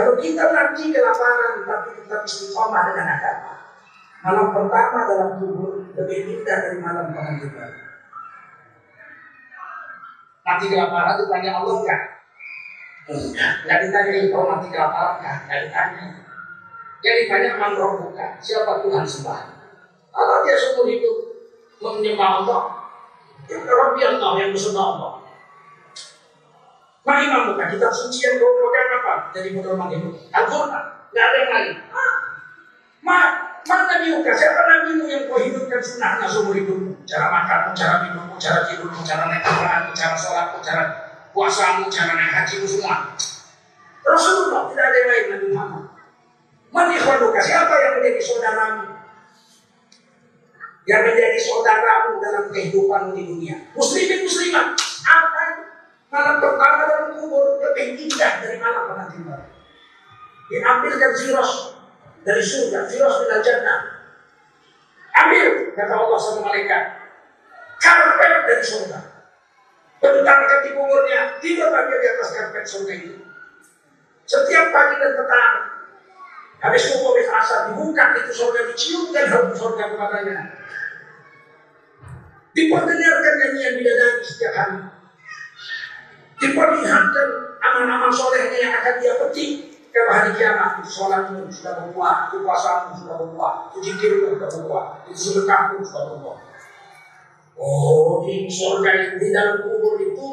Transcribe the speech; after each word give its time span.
Kalau 0.00 0.16
kita 0.16 0.48
nanti 0.48 0.96
kelaparan 0.96 1.60
tapi 1.60 1.92
tetap 1.92 2.24
istiqomah 2.24 2.88
dengan 2.88 3.20
agama, 3.20 3.52
malam 4.24 4.48
pertama 4.48 5.04
dalam 5.04 5.36
kubur 5.36 5.92
lebih 5.92 6.40
indah 6.40 6.56
dari 6.56 6.80
malam 6.80 7.12
pengantinan. 7.12 7.68
Nanti 10.40 10.64
kelaparan 10.72 11.20
itu 11.20 11.24
tanya 11.28 11.50
Allah 11.52 11.76
kan? 11.84 12.00
Enggak 13.12 13.78
ditanya 13.84 14.10
itu 14.24 14.32
mati 14.40 14.66
kelaparan 14.72 15.20
kan? 15.20 15.36
Enggak 15.44 15.60
ditanya. 15.68 16.04
Jadi 17.04 17.20
tanya 17.28 17.50
man 17.60 17.76
bukan 17.76 18.30
siapa 18.40 18.80
Tuhan 18.80 19.04
sembah? 19.04 19.40
Kalau 20.16 20.36
dia 20.48 20.56
seumur 20.56 20.88
hidup 20.88 21.16
menyembah 21.76 22.40
Allah, 22.40 22.60
ya 23.52 23.60
Rabbi 23.68 24.00
Allah 24.00 24.32
yang 24.40 24.56
bersembah 24.56 24.84
Allah. 24.96 25.19
Mari 27.10 27.26
bukan 27.26 27.66
kitab 27.74 27.90
suci 27.90 28.22
yang 28.22 28.38
kau 28.38 28.70
pegang 28.70 28.90
apa? 29.02 29.14
Jadi 29.34 29.48
pedoman 29.58 29.90
itu. 29.90 30.14
Al-Quran. 30.30 30.84
Tidak 31.10 31.24
ada 31.26 31.36
yang 31.42 31.50
lain. 31.50 31.72
Ma, 33.02 33.18
mana 33.66 33.82
Nabi 33.90 34.14
Muka? 34.14 34.30
Siapa 34.30 34.62
Nabi 34.62 35.10
yang 35.10 35.26
kau 35.26 35.42
hidupkan 35.42 35.82
sunnahnya 35.82 36.30
seumur 36.30 36.54
hidupmu? 36.54 37.02
Cara 37.02 37.26
makanmu, 37.34 37.74
cara 37.74 37.94
minummu, 38.06 38.38
cara 38.38 38.62
tidurmu, 38.62 39.02
cara 39.02 39.26
naik 39.26 39.42
Quranmu, 39.42 39.90
cara 39.90 40.14
sholatmu, 40.14 40.62
cara 40.62 40.82
puasamu, 41.34 41.90
cara 41.90 42.14
naik 42.14 42.30
hajimu 42.30 42.66
semua. 42.70 43.10
Rasulullah 44.06 44.70
tidak 44.70 44.84
ada 44.86 44.96
yang 44.96 45.08
lain 45.10 45.24
Nabi 45.34 45.46
Muhammad. 45.50 45.84
Mani 46.70 46.94
ikhwanuka? 46.94 47.40
Siapa 47.42 47.74
yang 47.74 47.92
menjadi 47.98 48.20
saudaramu? 48.22 48.82
Yang 50.86 51.02
menjadi 51.10 51.38
saudaramu 51.42 52.10
dalam 52.22 52.44
kehidupan 52.54 53.02
di 53.18 53.22
dunia. 53.26 53.56
Muslimin 53.74 54.22
muslimat. 54.22 54.78
Apa 55.10 55.29
Malam 56.10 56.42
pertama 56.42 56.82
dalam 56.90 57.08
kubur 57.14 57.62
lebih 57.62 57.94
indah 57.94 58.42
dari 58.42 58.58
malam 58.58 58.90
penanti 58.90 59.22
baru. 59.22 59.46
Diambilkan 60.50 61.12
ziros 61.14 61.78
dari 62.26 62.42
surga, 62.42 62.90
ziros 62.90 63.30
dari 63.30 63.38
jannah. 63.46 63.80
Ambil, 65.14 65.70
kata 65.78 65.94
Allah 65.94 66.18
sama 66.18 66.50
malaikat. 66.50 66.84
Karpet 67.78 68.34
dari 68.50 68.64
surga. 68.66 68.98
Bentangkan 70.02 70.60
di 70.66 70.70
kuburnya, 70.74 71.38
tiga 71.38 71.70
bagi 71.70 71.94
di 72.02 72.06
atas 72.10 72.28
karpet 72.34 72.64
surga 72.66 72.92
itu. 72.98 73.14
Setiap 74.26 74.74
pagi 74.74 74.98
dan 74.98 75.14
petang, 75.14 75.56
habis 76.58 76.82
kubur 76.90 77.14
habis 77.14 77.30
asar, 77.30 77.60
dibuka 77.70 78.18
itu 78.18 78.34
surga, 78.34 78.60
dicium 78.74 79.14
dan 79.14 79.30
harum 79.30 79.54
surga 79.54 79.94
kepadanya. 79.94 80.58
Diperdengarkan 82.50 83.34
nyanyian 83.38 83.72
bidadari 83.78 84.26
setiap 84.26 84.54
hari 84.58 84.78
diperlihatkan 86.40 87.28
amal-amal 87.60 88.08
solehnya 88.08 88.58
yang 88.58 88.74
akan 88.80 88.94
dia 88.96 89.14
petik 89.20 89.70
kalau 89.90 90.10
hari 90.14 90.30
kiamat 90.38 90.86
sholatmu 90.86 91.50
sudah 91.50 91.82
berbuah, 91.82 92.30
puasamu 92.30 92.94
sudah 92.94 93.14
berbuah, 93.18 93.54
itu 93.74 93.78
zikirmu 93.90 94.38
sudah 94.38 94.48
berbuah, 94.48 94.86
sedekahmu 95.10 95.82
sudah 95.82 96.04
berbuah. 96.14 96.38
Oh, 97.60 98.24
di 98.24 98.48
surga 98.48 99.18
di 99.18 99.28
dalam 99.34 99.66
kubur 99.66 100.00
itu 100.00 100.28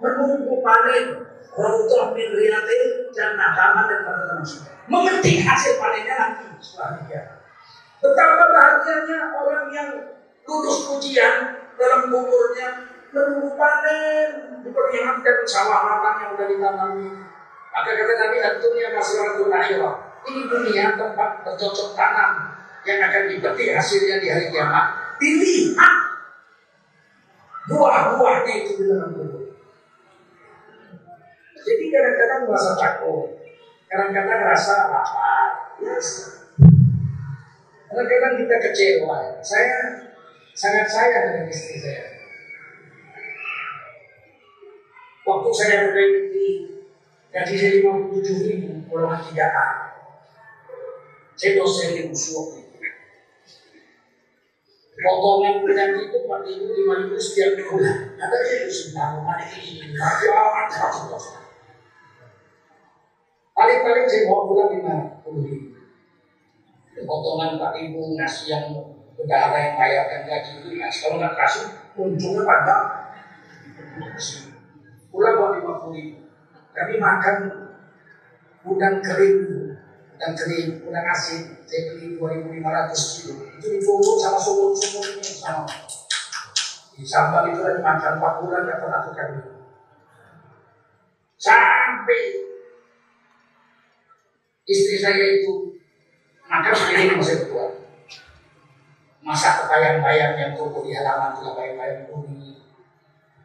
menunggu 0.00 0.58
panen 0.64 1.30
Raudhah 1.50 2.14
min 2.14 2.30
riyatil 2.30 3.10
jannah 3.12 3.52
taman 3.52 3.84
dan 3.90 4.00
manusia. 4.06 4.70
Memetik 4.86 5.42
hasil 5.42 5.82
panennya 5.82 6.14
nanti 6.16 6.46
setelah 6.62 7.04
dia. 7.04 7.22
Betapa 8.00 8.48
bahagianya 8.48 9.34
orang 9.34 9.66
yang 9.74 9.90
lulus 10.46 10.88
ujian 10.96 11.58
dalam 11.76 12.08
kuburnya 12.08 12.68
menunggu 13.10 13.58
panen, 13.58 14.28
diperlihatkan 14.62 15.36
sawah 15.46 15.80
matang 15.86 16.16
yang 16.22 16.30
sudah 16.34 16.46
ditanami. 16.46 17.08
Maka 17.70 17.90
kata 17.94 18.12
Nabi, 18.18 18.36
dunia 18.58 18.88
masyarakat 18.94 19.46
akhirat. 19.46 19.96
Ini 20.20 20.40
dunia 20.52 20.84
tempat 21.00 21.30
bercocok 21.46 21.96
tanam 21.96 22.52
yang 22.84 22.98
akan 23.00 23.22
dipetik 23.30 23.72
hasilnya 23.72 24.20
di 24.20 24.28
hari 24.28 24.46
kiamat. 24.52 25.16
Dilihat 25.20 25.94
buah-buahnya 27.68 28.52
itu 28.64 28.72
di 28.80 28.84
dalam 28.88 29.10
kubur. 29.16 29.44
Jadi 31.60 31.84
kadang-kadang 31.92 32.40
merasa 32.48 32.72
takut, 32.76 33.36
kadang-kadang 33.86 34.40
rasa 34.48 34.88
lapar, 34.88 35.76
biasa. 35.76 36.24
Kadang-kadang 37.90 38.34
kita 38.44 38.56
kecewa. 38.64 39.18
Saya 39.44 40.08
sangat 40.56 40.86
sayang 40.88 41.24
dengan 41.32 41.46
istri 41.52 41.76
saya. 41.80 42.19
Waktu 45.30 45.50
saya 45.54 45.76
meneliti 45.86 46.48
gaji 47.30 47.54
saya 47.54 47.70
57 47.86 48.50
ribu 48.50 48.70
golongan 48.90 49.22
3A. 49.22 49.66
Saya 51.38 51.50
dosen 51.54 51.94
di 51.94 52.02
musuh 52.10 52.58
Potongan 55.00 55.64
bulan 55.64 55.96
itu 55.96 56.12
4 56.28 56.44
ribu, 56.44 56.76
5 56.76 57.00
ribu 57.00 57.16
setiap 57.16 57.56
bulan. 57.72 58.20
Ada 58.20 58.36
saya 58.44 58.68
sedang 58.68 59.24
mana 59.24 59.48
ini, 59.48 59.96
Paling-paling 63.56 64.04
saya 64.04 64.22
bawa 64.28 64.42
bulan 64.44 64.68
50 65.24 65.48
ribu. 65.48 65.78
Potongan 67.00 67.56
4 67.56 67.78
ribu 67.80 68.00
ngasih 68.18 68.44
yang 68.52 68.64
negara 69.16 69.56
yang 69.56 69.74
bayarkan 69.80 70.20
gaji 70.28 70.52
itu, 70.68 70.68
kalau 70.76 71.16
nggak 71.16 71.32
kasih, 71.32 71.64
untungnya 71.96 72.44
pada 72.44 72.76
pulang 73.96 74.49
ribu. 75.88 76.28
Kami 76.76 76.94
makan 77.00 77.36
udang 78.68 79.00
kering, 79.00 79.38
udang 80.16 80.34
kering, 80.36 80.84
udang 80.84 81.06
asin, 81.08 81.56
saya 81.64 81.80
beli 81.96 82.20
dua 82.20 82.36
ribu 82.36 82.52
lima 82.52 82.68
ratus 82.68 83.24
kilo. 83.24 83.48
Itu 83.56 83.66
dibungkus 83.72 84.20
sama 84.20 84.36
sumur-sumur 84.36 85.04
ini 85.16 85.24
sama. 85.24 85.64
Di 86.92 87.04
sambal 87.08 87.48
itu 87.48 87.64
lagi 87.64 87.80
makan 87.80 88.20
empat 88.20 88.34
bulan 88.44 88.68
pernah 88.68 89.00
tukar 89.08 89.26
itu. 89.32 89.52
Sampai 91.40 92.22
istri 94.68 95.00
saya 95.00 95.40
itu 95.40 95.80
makan 96.44 96.74
sendiri 96.76 97.16
masih 97.16 97.48
berdua. 97.48 97.66
Masak 99.24 99.68
bayang-bayang 99.72 100.36
yang 100.36 100.52
tumbuh 100.52 100.84
di 100.84 100.92
halaman 100.92 101.32
bayang-bayang 101.40 102.12
bumi. 102.12 102.60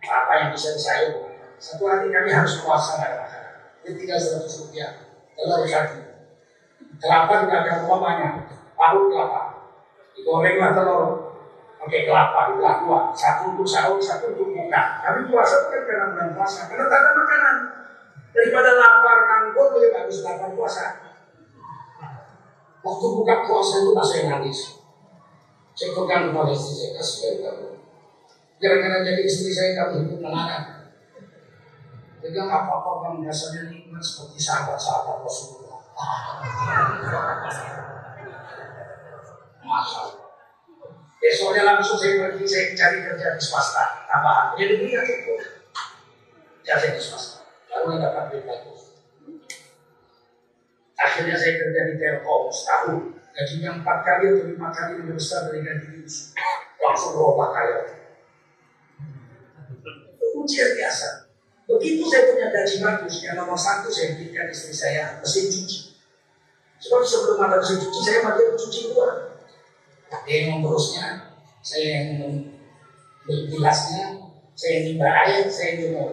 Apa 0.04 0.34
yang 0.44 0.50
bisa 0.52 0.76
saya 0.76 1.35
satu 1.60 1.84
hari 1.88 2.12
kami 2.12 2.30
harus 2.32 2.62
puasa 2.62 3.00
nggak 3.00 3.14
masalah. 3.24 3.54
Ini 3.86 3.92
tinggal 3.96 4.20
seratus 4.20 4.66
rupiah. 4.66 4.92
Telur 5.36 5.62
satu. 5.68 6.00
Kelapa 7.00 7.34
juga 7.46 7.56
ada 7.64 7.72
umpamanya. 7.84 8.30
Paru 8.76 9.12
kelapa. 9.12 9.42
Digorenglah 10.16 10.72
telur. 10.76 11.04
Oke 11.86 11.98
kelapa, 12.10 12.58
dua 12.58 12.72
dua. 12.82 13.00
Satu 13.14 13.54
untuk 13.54 13.68
sahur, 13.68 14.02
satu 14.02 14.34
untuk 14.34 14.52
buka. 14.52 14.84
Kami 15.06 15.30
puasa 15.30 15.70
kan 15.70 15.82
karena 15.86 16.06
bulan 16.18 16.30
puasa. 16.34 16.66
Karena 16.66 16.86
tak 16.90 17.00
ada 17.00 17.10
makanan. 17.14 17.56
Daripada 18.36 18.70
lapar 18.76 19.18
nganggur 19.30 19.68
lebih 19.80 19.92
bagus 19.96 20.26
lapar 20.26 20.50
puasa. 20.58 20.86
Waktu 22.82 23.06
buka 23.18 23.36
puasa 23.46 23.74
itu 23.82 23.92
saya 24.02 24.24
nangis. 24.34 24.60
Saya 25.76 25.92
pegang 25.92 26.32
kepala 26.32 26.52
istri 26.56 26.74
saya 26.74 26.92
kasih 27.00 27.44
kamu. 27.44 27.68
Gara-gara 28.64 28.98
jadi 29.04 29.22
istri 29.28 29.52
saya 29.52 29.76
kamu 29.76 30.08
hidup 30.08 30.20
menarik. 30.24 30.75
Pegang 32.26 32.50
apa-apa 32.50 33.14
yang 33.14 33.30
biasanya 33.30 33.70
nikmat 33.70 34.02
seperti 34.02 34.42
sahabat-sahabat 34.42 35.22
Rasulullah. 35.22 35.78
Masya 39.62 40.04
Besoknya 41.22 41.64
langsung 41.70 42.02
saya 42.02 42.26
pergi, 42.26 42.46
saya 42.50 42.74
cari 42.74 43.06
kerja 43.06 43.38
di 43.38 43.42
swasta, 43.42 44.10
tambahan. 44.10 44.58
Jadi 44.58 44.90
dia 44.90 45.06
cukup. 45.06 45.38
Kerja 46.66 46.98
di 46.98 47.02
swasta. 47.02 47.46
Lalu 47.70 48.02
dapat 48.02 48.34
duit 48.34 48.46
bagus. 48.50 49.06
Akhirnya 50.98 51.38
saya 51.38 51.62
kerja 51.62 51.82
di 51.94 52.02
Telkom 52.02 52.50
setahun. 52.50 53.22
Gajinya 53.38 53.86
empat 53.86 53.98
kali 54.02 54.26
atau 54.34 54.46
lima 54.50 54.70
kali 54.74 54.92
lebih 54.98 55.14
besar 55.22 55.46
dari 55.50 55.62
gaji 55.62 56.02
itu. 56.02 56.34
Langsung 56.82 57.22
berubah 57.22 57.54
kaya. 57.54 57.80
Itu 60.18 60.26
ujian 60.42 60.74
biasa. 60.74 61.25
Begitu 61.66 62.06
saya 62.06 62.30
punya 62.30 62.54
gaji 62.54 62.78
bagus, 62.78 63.26
yang 63.26 63.42
nomor 63.42 63.58
satu 63.58 63.90
saya 63.90 64.14
berikan 64.14 64.46
istri 64.54 64.70
saya 64.70 65.18
mesin 65.18 65.50
cuci. 65.50 65.98
Sebab 66.78 67.02
sebelum 67.02 67.42
ada 67.42 67.58
mesin 67.58 67.82
cuci, 67.82 68.00
saya 68.06 68.22
masih 68.22 68.54
cuci 68.54 68.80
luar. 68.94 69.42
Dia 70.30 70.46
yang 70.46 70.62
mengurusnya, 70.62 71.34
saya 71.66 71.86
yang 72.14 72.46
bilasnya, 73.26 74.30
saya 74.54 74.72
yang 74.78 74.84
nimba 74.94 75.10
air, 75.26 75.50
saya 75.50 75.74
yang 75.74 75.78
jemur. 75.90 76.12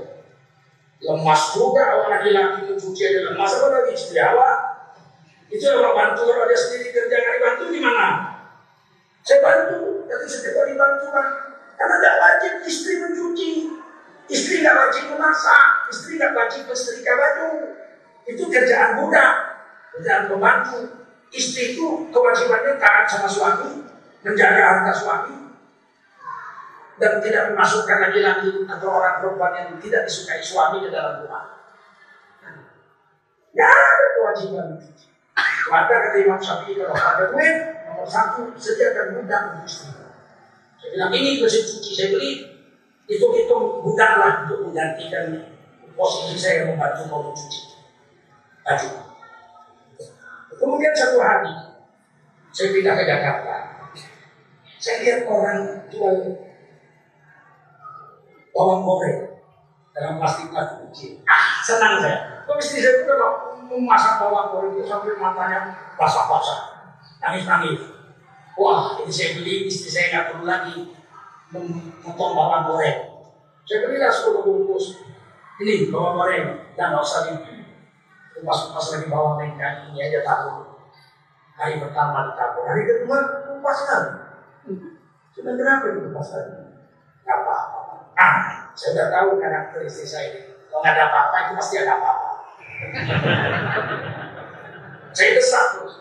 Lemas 1.02 1.42
juga 1.52 1.98
orang 2.00 2.10
laki-laki 2.16 2.72
mencuci 2.72 3.02
ada 3.04 3.20
lemas 3.34 3.52
apa 3.58 3.66
lagi 3.74 3.92
istri 3.92 4.22
awak. 4.22 4.58
Itu 5.52 5.60
yang 5.68 5.92
bantu 5.92 6.24
kalau 6.24 6.48
dia 6.48 6.56
sendiri 6.56 6.94
kerja 6.96 7.12
nggak 7.12 7.34
dibantu 7.36 7.64
gimana? 7.68 8.08
Saya 9.20 9.38
bantu, 9.44 10.08
tapi 10.08 10.24
setiap 10.24 10.64
kali 10.64 10.74
bantu 10.80 11.06
kan, 11.12 11.26
karena 11.76 11.94
tidak 12.00 12.16
wajib 12.16 12.52
istri 12.64 12.92
mencuci. 13.04 13.50
Istri 14.32 14.64
nggak 14.64 14.76
wajib 14.80 15.04
memasak, 15.12 15.92
istri 15.92 16.16
nggak 16.16 16.32
wajib 16.32 16.64
mensetrika 16.64 17.12
baju. 17.20 17.48
Itu 18.24 18.48
kerjaan 18.48 18.96
budak, 18.96 19.34
kerjaan 19.92 20.32
pembantu. 20.32 20.80
Istri 21.28 21.76
itu 21.76 22.08
kewajibannya 22.08 22.80
taat 22.80 23.04
sama 23.08 23.28
suami, 23.28 23.84
menjaga 24.24 24.62
harta 24.64 24.92
suami, 24.92 25.36
dan 27.00 27.20
tidak 27.24 27.52
memasukkan 27.52 27.98
laki-laki 28.08 28.68
atau 28.68 28.88
orang 28.88 29.20
perempuan 29.20 29.52
yang 29.56 29.68
tidak 29.80 30.04
disukai 30.08 30.40
suami 30.44 30.84
ke 30.84 30.88
dalam 30.92 31.24
rumah. 31.24 31.60
Ya 33.52 33.68
ada 33.68 34.06
kewajiban 34.16 34.80
itu. 34.80 35.08
Maka 35.72 35.88
kata 35.88 36.16
Imam 36.20 36.40
Syafi'i 36.40 36.76
kalau 36.76 36.92
ada 36.92 37.32
duit, 37.32 37.56
nomor 37.88 38.04
satu 38.04 38.52
sediakan 38.56 39.16
budak 39.16 39.40
untuk 39.56 39.64
istri. 39.64 39.88
Saya 40.76 40.88
bilang 40.92 41.12
ini 41.16 41.40
mesin 41.40 41.64
cuci 41.64 41.90
saya 41.96 42.08
beli, 42.12 42.51
hitung-hitung 43.12 43.84
budak 43.84 44.12
lah 44.16 44.32
untuk 44.48 44.72
menggantikan 44.72 45.52
posisi 45.92 46.36
saya 46.40 46.72
membantu 46.72 47.04
mencuci 47.12 47.76
baju. 48.64 48.88
Kemudian 50.56 50.94
satu 50.96 51.18
hari 51.20 51.52
saya 52.52 52.68
pindah 52.72 52.94
ke 52.96 53.04
Jakarta. 53.04 53.56
Saya 54.82 54.96
lihat 55.04 55.20
orang 55.28 55.86
jual 55.92 56.16
bawang 58.50 58.82
goreng 58.82 59.20
dalam 59.92 60.18
plastik 60.18 60.50
plastik 60.50 60.88
kecil. 60.90 61.12
Ah, 61.28 61.60
senang 61.62 62.00
saya. 62.00 62.42
Kok 62.48 62.58
istri 62.58 62.82
saya 62.82 62.98
itu 62.98 63.04
kalau 63.06 63.60
memasak 63.68 64.18
bawang 64.18 64.48
goreng 64.56 64.72
itu 64.74 64.88
sampai 64.88 65.20
matanya 65.20 65.60
basah-basah, 65.94 66.60
nangis-nangis. 67.22 67.92
Wah, 68.58 69.00
ini 69.00 69.12
saya 69.12 69.40
beli, 69.40 69.70
istri 69.70 69.88
saya 69.88 70.06
nggak 70.12 70.26
perlu 70.34 70.44
lagi 70.44 71.01
memotong 71.52 72.32
bawang 72.32 72.64
goreng. 72.72 72.98
Saya 73.68 73.86
belilah 73.86 74.10
10 74.10 74.42
bungkus. 74.42 75.04
Ini 75.60 75.92
bawang 75.92 76.18
goreng, 76.18 76.72
dan 76.74 76.90
nggak 76.90 77.04
usah 77.04 77.20
di 77.28 77.32
kupas-kupas 78.40 78.86
lagi 78.96 79.06
bawang 79.12 79.38
goreng 79.38 79.52
ini 79.92 79.98
aja 80.00 80.24
tahu. 80.24 80.72
Hari 81.52 81.78
pertama 81.78 82.32
ditabur, 82.32 82.64
hari 82.64 82.82
kedua 82.88 83.18
kupas 83.46 83.78
lagi. 83.86 84.12
Sudah 85.36 85.52
kenapa 85.54 85.92
kupas 85.92 86.28
lagi? 86.34 86.56
Gak 87.22 87.38
apa-apa. 87.38 87.80
Ah, 88.18 88.40
saya 88.74 88.90
sudah 88.96 89.08
tahu 89.14 89.38
karakter 89.38 89.80
istri 89.86 90.08
saya 90.08 90.26
ini. 90.34 90.40
Kalau 90.66 90.82
nggak 90.82 90.94
ada 90.96 91.04
apa-apa, 91.12 91.36
itu 91.38 91.52
pasti 91.60 91.74
ada 91.78 91.92
apa-apa. 92.00 92.30
saya 95.16 95.30
desak 95.36 95.64
terus. 95.78 95.94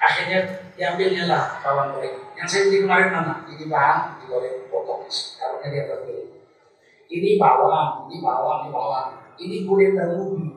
Akhirnya 0.00 0.38
diambilnya 0.80 1.28
lah 1.28 1.60
bawang 1.60 1.92
goreng. 1.92 2.16
Yang 2.40 2.48
saya 2.48 2.62
beli 2.72 2.78
kemarin 2.88 3.12
mana? 3.12 3.34
Ini 3.44 3.68
bahan 3.68 4.24
digoreng 4.24 4.64
potong. 4.72 5.04
Taruhnya 5.36 5.68
dia 5.68 5.84
terpilih. 5.92 6.40
Ini 7.12 7.36
bawang, 7.36 8.08
ini 8.08 8.24
bawang, 8.24 8.64
ini 8.64 8.70
bawang. 8.72 9.08
Ini 9.36 9.56
kulit 9.68 9.92
dan 9.92 10.16
ubi. 10.16 10.56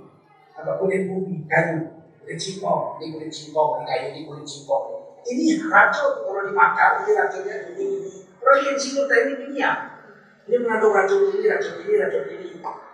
Apa 0.56 0.80
kulit 0.80 1.12
ubi, 1.12 1.44
kayu. 1.52 2.08
Kulit 2.24 2.40
singkong, 2.40 3.04
ini 3.04 3.20
kulit 3.20 3.36
singkong, 3.36 3.84
ini 3.84 3.84
kayu, 3.84 4.06
ini 4.16 4.22
kulit 4.24 4.48
singkong. 4.48 5.12
Ini 5.28 5.60
racun 5.68 6.24
kalau 6.24 6.42
dimakan, 6.48 6.92
ini 7.04 7.12
racunnya 7.20 7.56
ini. 7.76 7.88
Kalau 8.40 8.56
yang 8.64 8.80
singkong 8.80 9.12
ini 9.12 9.34
minyak. 9.44 9.78
Ini 10.48 10.56
mengandung 10.56 10.96
racun 10.96 11.36
ini, 11.36 11.52
racun 11.52 11.84
ini, 11.84 11.94
racun 12.00 12.24
ini. 12.32 12.48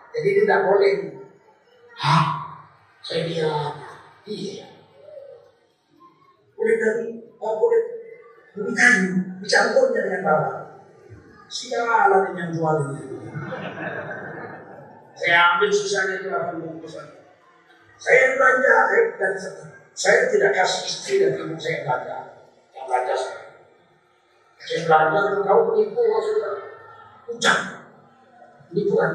Jadi 0.09 0.27
ini 0.33 0.41
tidak 0.49 0.65
boleh. 0.65 0.93
Hah? 1.93 2.25
Saya 3.05 3.21
bilang, 3.29 3.77
iya. 4.25 4.65
Boleh 6.59 6.75
dari, 6.75 7.18
boleh 7.39 7.83
lebih 8.59 8.73
kayu, 8.75 9.11
dicampurnya 9.39 10.01
dengan 10.03 10.21
bawang. 10.27 10.57
Sialan 11.49 12.35
yang 12.35 12.51
jual 12.53 12.75
ini. 12.91 13.03
Saya 15.15 15.37
ambil 15.55 15.69
sisanya 15.71 16.21
itu 16.21 16.29
akan 16.31 16.63
bungkusan. 16.63 17.07
Saya 17.99 18.39
belanja, 18.39 18.75
saya 18.87 19.03
dan 19.19 19.33
saya 19.91 20.31
tidak 20.31 20.51
kasih 20.55 20.83
istri 20.87 21.15
dan 21.19 21.35
ibu 21.35 21.59
saya 21.59 21.83
belanja. 21.83 22.17
Yang 22.71 22.85
belanja 22.87 23.15
saya. 23.19 23.41
Saya 24.59 24.79
belanja, 24.87 25.19
kau 25.43 25.61
penipu, 25.71 25.99
sudah 25.99 26.55
hujan. 27.27 27.59
Ini 28.71 28.81
bukan. 28.87 29.11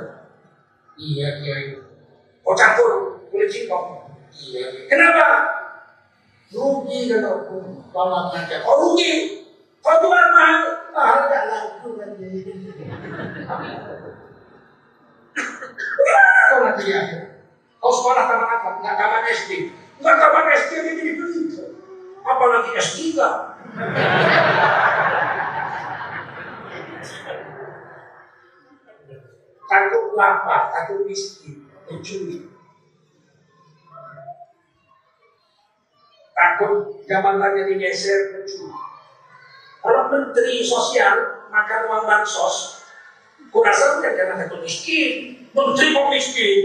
Iya, 1.00 1.28
iya. 1.40 1.56
Kau 2.44 2.52
campur 2.52 3.20
kulit 3.32 3.48
singkong. 3.48 4.12
Iya. 4.28 4.90
Kenapa? 4.90 5.26
Rugi 6.54 7.10
kalau 7.10 7.50
bawa 7.90 8.30
belanja. 8.30 8.62
Kau 8.62 8.78
rugi. 8.78 9.42
Kau 9.82 10.00
jual 10.00 10.26
mahal, 10.32 10.88
mahal 10.94 11.28
gak 11.28 11.44
laku 11.50 12.00
Gimana 15.74 16.42
kau 16.48 16.58
nanti 16.64 16.84
ya? 16.88 17.02
Kau 17.82 17.92
sekolah 17.92 18.24
taman 18.30 18.48
apa? 18.48 18.68
Nggak 18.80 18.96
taman 18.96 19.22
SD. 19.28 19.50
Nggak 20.00 20.16
taman 20.16 20.46
SD 20.54 20.72
ini 20.78 21.02
dibeli. 21.02 21.42
Apalagi 22.24 22.70
S3. 22.80 23.18
takut 29.74 30.14
lapar, 30.14 30.70
takut 30.70 31.02
miskin, 31.08 31.66
mencuri. 31.90 32.53
Takut 36.34 37.06
lagi 37.38 37.60
digeser 37.70 38.20
mencuri. 38.34 38.74
Kalau 39.84 40.02
menteri 40.10 40.64
sosial 40.64 41.46
makan 41.52 41.80
uang 41.86 42.04
bansos, 42.08 42.88
kurasa 43.52 44.00
bukan 44.00 44.12
karena 44.16 44.34
takut 44.42 44.64
miskin, 44.64 45.44
menteri 45.54 45.94
kok 45.94 46.08
miskin. 46.10 46.60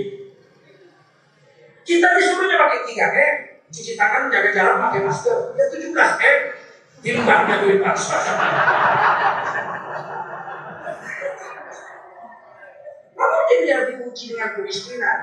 Kita 1.84 2.08
disuruhnya 2.16 2.58
pakai 2.58 2.80
tiga 2.86 3.08
m, 3.12 3.36
cuci 3.70 3.94
tangan, 3.98 4.30
jaga 4.30 4.50
jarak, 4.54 4.76
pakai 4.90 5.02
masker. 5.06 5.38
Ya 5.58 5.64
tujuh 5.68 5.90
belas 5.94 6.12
m, 6.18 6.40
timbangnya 7.02 7.56
duit 7.66 7.80
bansos. 7.84 8.26
mungkin 13.20 13.60
dia 13.66 13.78
diuji 13.90 14.26
dengan 14.38 14.50
kemiskinan. 14.56 15.20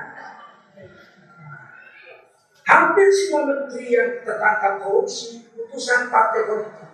Hampir 2.67 3.07
semua 3.07 3.47
menteri 3.47 3.95
yang 3.95 4.19
tertangkap 4.27 4.83
korupsi 4.83 5.47
putusan 5.55 6.11
partai 6.11 6.43
politik. 6.43 6.87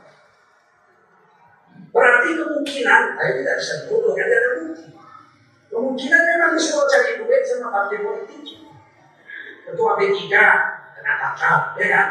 Berarti 1.90 2.30
kemungkinan, 2.38 3.02
saya 3.18 3.32
tidak 3.42 3.56
bisa 3.58 3.74
dituduh, 3.86 4.14
kan 4.14 4.26
ada 4.30 4.50
bukti. 4.62 4.86
Kemungkinan 5.74 6.22
memang 6.22 6.52
disuruh 6.54 6.86
cari 6.86 7.22
duit 7.22 7.42
sama 7.46 7.74
partai 7.74 8.06
politik. 8.06 8.70
Ketua 9.66 9.92
P3 9.98 10.22
kena 10.94 11.14
tangkap, 11.18 11.62
ya 11.82 11.88
kan? 11.90 12.08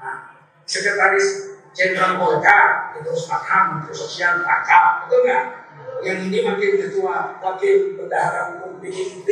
Nah, 0.00 0.16
sekretaris 0.64 1.60
jenderal 1.76 2.16
Golkar, 2.16 2.96
terus 2.96 3.28
Makham, 3.28 3.64
Menteri 3.80 3.96
Sosial 3.96 4.40
tangkap, 4.40 5.04
betul 5.04 5.28
nggak? 5.28 5.64
yang 6.04 6.20
ini 6.28 6.44
makin 6.44 6.76
ketua 6.76 7.40
wakil 7.40 7.96
bendahara 7.96 8.52
hukum 8.54 8.76
PDIP 8.84 9.28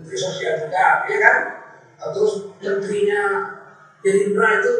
menteri 0.00 0.16
sosial 0.16 0.64
juga 0.64 1.04
ya 1.04 1.16
kan 1.20 1.36
terus 2.00 2.32
menterinya 2.56 3.22
Gerindra 4.00 4.64
itu 4.64 4.74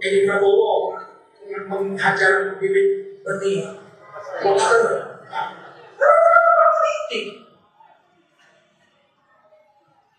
Edi 0.00 0.24
Prabowo 0.24 0.96
yang 1.44 1.68
menghajar 1.68 2.56
bibit 2.56 3.20
benih 3.20 3.76
monster. 4.40 5.20
Politik 5.98 7.24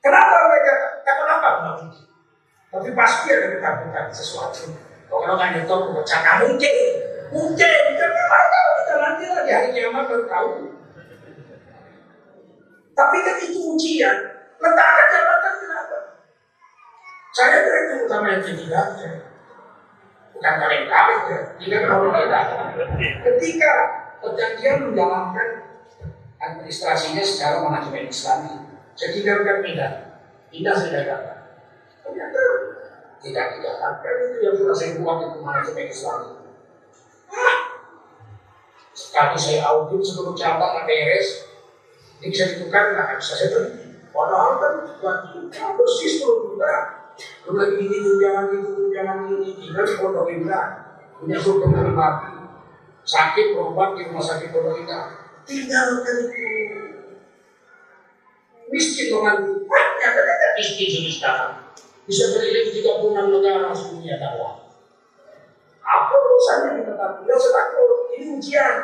kenapa 0.05 0.35
mereka 0.45 0.73
kenapa? 1.01 1.49
Politik 1.65 2.09
tapi 2.69 2.93
pasti 2.93 3.33
ada 3.33 3.57
ketakutan 3.57 4.05
sesuatu. 4.13 4.69
Kalau 5.09 5.33
nggak 5.33 5.57
nyetor 5.57 5.89
pecah 5.89 6.21
mungkin. 6.45 6.75
Mungkin. 7.33 7.81
Karena 7.97 8.21
tahu 8.29 8.69
kita 8.77 8.93
nanti 9.01 9.23
lagi 9.25 9.51
hari 9.57 9.69
kiamat 9.73 10.05
baru 10.05 10.25
tahu 10.29 10.49
tapi 12.99 13.17
kan 13.23 13.35
itu 13.39 13.59
ujian. 13.63 14.17
Letakkan 14.59 15.05
jabatan 15.07 15.53
kenapa? 15.63 15.97
Saya 17.31 17.63
direktur 17.63 17.97
utama 18.03 18.27
yang 18.35 18.43
ketiga 18.43 18.81
bukan 20.39 20.55
kalian 20.55 20.85
kalian 20.87 21.21
ya. 21.27 21.39
Tidak 21.59 21.81
kalau 21.87 22.11
kita 22.11 22.39
ketika 23.23 23.71
perjanjian 24.19 24.91
menjalankan 24.91 25.49
administrasinya 26.39 27.23
secara 27.23 27.59
manajemen 27.63 28.07
Islami 28.07 28.55
saya 28.95 29.09
tinggalkan 29.11 29.59
pindah 29.59 29.91
pindah 30.47 30.75
saya 30.75 31.03
Jakarta 31.03 31.33
ternyata 32.07 32.41
tidak 33.19 33.45
tidak 33.59 33.73
kan 33.79 33.93
itu 34.15 34.37
yang 34.39 34.55
sudah 34.55 34.75
saya 34.75 34.91
buat 35.03 35.17
itu 35.27 35.39
manajemen 35.43 35.87
Islami. 35.91 36.31
Sekali 38.95 39.35
saya 39.39 39.59
audit 39.63 40.03
seluruh 40.03 40.35
cabang 40.35 40.83
beres, 40.83 41.48
ini 42.19 42.27
bisa 42.31 42.43
ditukar 42.55 42.93
nggak 42.93 43.17
bisa 43.17 43.33
saya 43.35 43.49
berhenti. 43.55 43.85
Padahal 44.11 44.53
kan 44.59 44.73
juta 45.31 45.63
bersih 45.75 46.09
sepuluh 46.19 46.53
juta. 46.53 46.71
Belum 47.43 47.55
lagi 47.59 47.75
ini 47.83 47.97
tunjangan 47.99 48.45
itu 48.55 48.69
tunjangan 48.75 49.17
ini 49.27 49.49
tinggal 49.59 49.83
di 49.83 49.95
pondok 49.99 50.27
indah 50.31 50.65
punya 51.19 51.35
surga 51.35 51.67
pribadi 51.67 52.31
sakit 53.03 53.45
berobat 53.51 53.89
di 53.99 54.07
rumah 54.07 54.23
sakit 54.23 54.55
pondok 54.55 54.87
indah 54.87 55.03
tinggalkan 55.43 56.15
itu 56.31 56.39
miskin 58.71 59.11
dong 59.11 59.27
nanti 59.27 59.59
istri 60.59 60.85
jenis 60.91 61.23
dakwah. 61.23 61.71
Bisa 62.03 62.35
keliling 62.35 62.75
36 62.75 63.33
negara 63.39 63.71
dunia 63.71 64.15
dakwah. 64.19 64.67
Apa 65.79 66.13
urusannya 66.13 66.69
kita 66.83 66.93
takut? 66.99 67.23
Tidak 67.23 67.35
usah 67.39 67.53
takut. 67.55 67.89
Ini 68.13 68.25
ujian. 68.37 68.75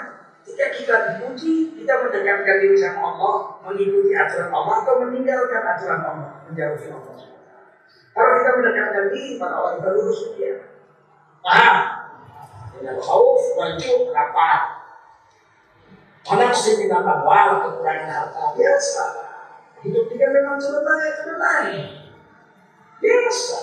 Jika 0.46 0.66
kita 0.70 0.96
dipuji, 1.10 1.74
kita 1.82 1.94
mendekatkan 2.06 2.56
diri 2.62 2.78
sama 2.78 3.02
Allah, 3.18 3.36
mengikuti 3.66 4.14
aturan 4.14 4.54
Allah 4.54 4.76
atau 4.86 4.96
meninggalkan 5.02 5.62
aturan 5.74 6.02
Allah, 6.06 6.32
menjauhi 6.46 6.88
Allah. 6.94 7.18
Kalau 8.14 8.32
kita 8.38 8.52
mendekatkan 8.62 9.06
diri, 9.10 9.42
maka 9.42 9.54
Allah 9.58 9.72
kita 9.82 9.90
lurus 9.98 10.20
dia. 10.38 10.56
Paham? 11.42 11.78
Dengan 12.78 12.98
khauf, 13.02 13.42
wajib, 13.58 14.14
lapar. 14.14 14.86
Anak 16.26 16.54
sih 16.58 16.82
minta 16.82 17.02
wal 17.02 17.50
kekurangan 17.66 18.10
harta 18.10 18.44
biasa. 18.58 19.04
Hidup 19.86 20.10
kita 20.10 20.26
memang 20.30 20.58
selesai, 20.58 21.22
selesai. 21.22 21.66
Biasa. 22.98 23.60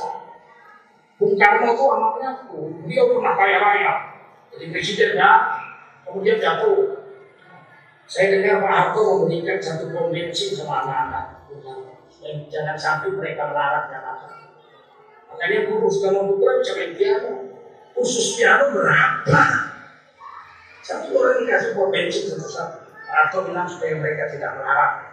Bung 1.19 1.35
Karno 1.39 1.75
itu 1.75 1.85
anaknya 1.87 2.31
dia 2.87 3.03
pernah 3.07 3.35
kaya 3.39 3.59
raya. 3.63 3.93
Jadi 4.55 4.65
presiden 4.75 5.19
ya, 5.19 5.62
kemudian 6.07 6.39
jatuh. 6.39 7.03
Saya 8.03 8.35
dengar 8.35 8.61
Pak 8.61 8.73
Harto 8.73 9.25
memberikan 9.25 9.57
satu 9.57 9.89
bom 9.89 10.13
bensin 10.13 10.53
sama 10.53 10.85
anak-anak. 10.85 11.27
Dan 12.23 12.45
jangan 12.53 12.77
sampai 12.77 13.09
mereka 13.15 13.51
melarat 13.51 13.89
Jakarta. 13.89 14.37
Makanya 15.33 15.59
guru 15.71 15.89
putra 15.89 16.61
bisa 16.61 16.73
main 16.77 16.93
piano. 16.93 17.33
Khusus 17.97 18.37
piano 18.37 18.69
berapa? 18.75 19.43
Satu 20.83 21.09
orang 21.15 21.41
dikasih 21.47 21.73
bom 21.73 21.89
satu 21.95 22.49
satu. 22.49 22.79
Atau 23.13 23.49
bilang 23.49 23.69
supaya 23.69 23.97
mereka 23.97 24.29
tidak 24.33 24.57
melarat 24.57 25.13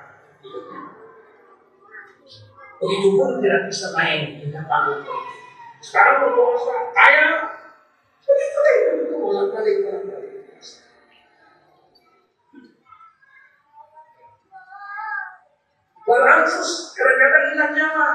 Begitu 2.79 3.07
pun 3.19 3.43
tidak 3.43 3.67
bisa 3.67 3.91
main 3.91 4.39
di 4.39 4.47
panggung 4.55 5.03
Sekarang 5.83 6.23
berpuasa 6.23 6.95
kaya, 6.95 7.27
begitu 8.23 8.57
deh 8.63 8.77
begitu 8.87 9.15
bolak 9.19 9.51
balik. 16.09 16.25
Walansus 16.25 16.97
kadang-kadang 16.97 17.45
hilang 17.53 17.73
nyawa. 17.77 18.09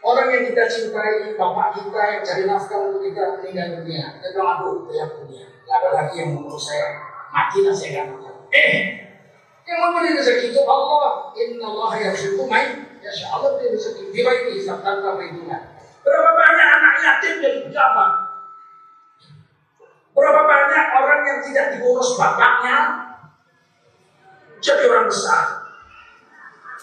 Orang 0.00 0.32
yang 0.32 0.48
kita 0.48 0.64
cintai, 0.64 1.36
bapak 1.36 1.76
kita 1.76 2.00
yang 2.00 2.22
cari 2.24 2.42
nafkah 2.48 2.78
untuk 2.88 3.04
kita 3.04 3.36
meninggal 3.36 3.84
dunia. 3.84 4.16
Dia 4.18 4.28
bilang, 4.32 4.64
aduh, 4.64 4.88
banyak 4.88 5.08
dunia. 5.22 5.44
Gak 5.68 5.76
ada 5.76 5.88
lagi 5.92 6.14
yang 6.24 6.30
mengurus 6.34 6.72
saya. 6.72 6.98
Mati 7.30 7.58
lah 7.62 7.74
saya 7.76 7.90
gak 8.00 8.06
makan. 8.16 8.34
Eh, 8.50 8.76
yang 9.68 9.78
memberi 9.86 10.16
rezeki 10.16 10.56
itu 10.56 10.62
Allah. 10.64 11.30
Inna 11.36 11.66
Allah 11.68 11.90
yang 12.00 12.16
main. 12.48 12.70
Ya 13.04 13.12
Allah 13.28 13.60
dia 13.60 13.68
rezeki. 13.70 14.10
Dia 14.10 14.32
ini 14.40 14.50
hisab 14.56 14.80
tanpa 14.80 15.20
perhitungan. 15.20 15.62
Berapa 16.00 16.30
banyak 16.32 16.68
anak 16.80 16.94
yatim 17.04 17.34
yang 17.44 17.56
pejabat? 17.68 18.12
Berapa 20.16 20.42
banyak 20.48 20.86
orang 20.96 21.20
yang 21.28 21.38
tidak 21.44 21.66
diurus 21.76 22.16
bapaknya 22.16 22.78
jadi 24.64 24.84
orang 24.88 25.06
besar? 25.08 25.59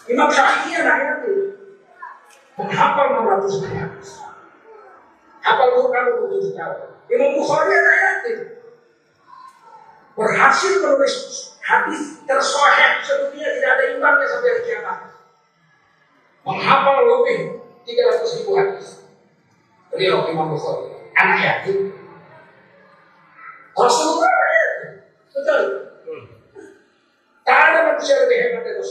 Imam 0.08 0.28
Syafi'i 0.32 0.72
anak 0.80 0.96
yatim 1.04 1.36
menghafal 2.56 3.06
600 3.22 3.68
ayat. 3.68 3.92
Hafal 5.44 5.68
Quran 5.76 6.04
untuk 6.16 6.28
tujuh 6.32 6.52
tahun. 6.56 6.88
Imam 7.12 7.30
Bukhari 7.36 7.72
anak 7.76 7.96
yatim 8.00 8.38
berhasil 10.18 10.72
menulis 10.82 11.14
hadis 11.62 12.24
tersoheh 12.26 13.04
sedunia 13.06 13.48
tidak 13.54 13.70
ada 13.78 13.84
imbangnya 13.94 14.26
sampai 14.26 14.48
hari 14.48 14.62
kiamat. 14.64 14.98
Menghafal 16.42 16.96
lebih 17.04 17.38
300 17.84 18.36
ribu 18.42 18.52
hadis. 18.56 19.04
Beliau 19.92 20.24
Imam 20.32 20.56
Bukhari 20.56 21.12
anak 21.14 21.38
yatim. 21.44 21.92
Rasulullah. 23.76 24.32
Betul. 25.28 25.62
Tak 27.46 27.58
ada 27.72 27.78
manusia 27.94 28.26
lebih 28.26 28.38
hebat 28.42 28.62
dari 28.66 28.82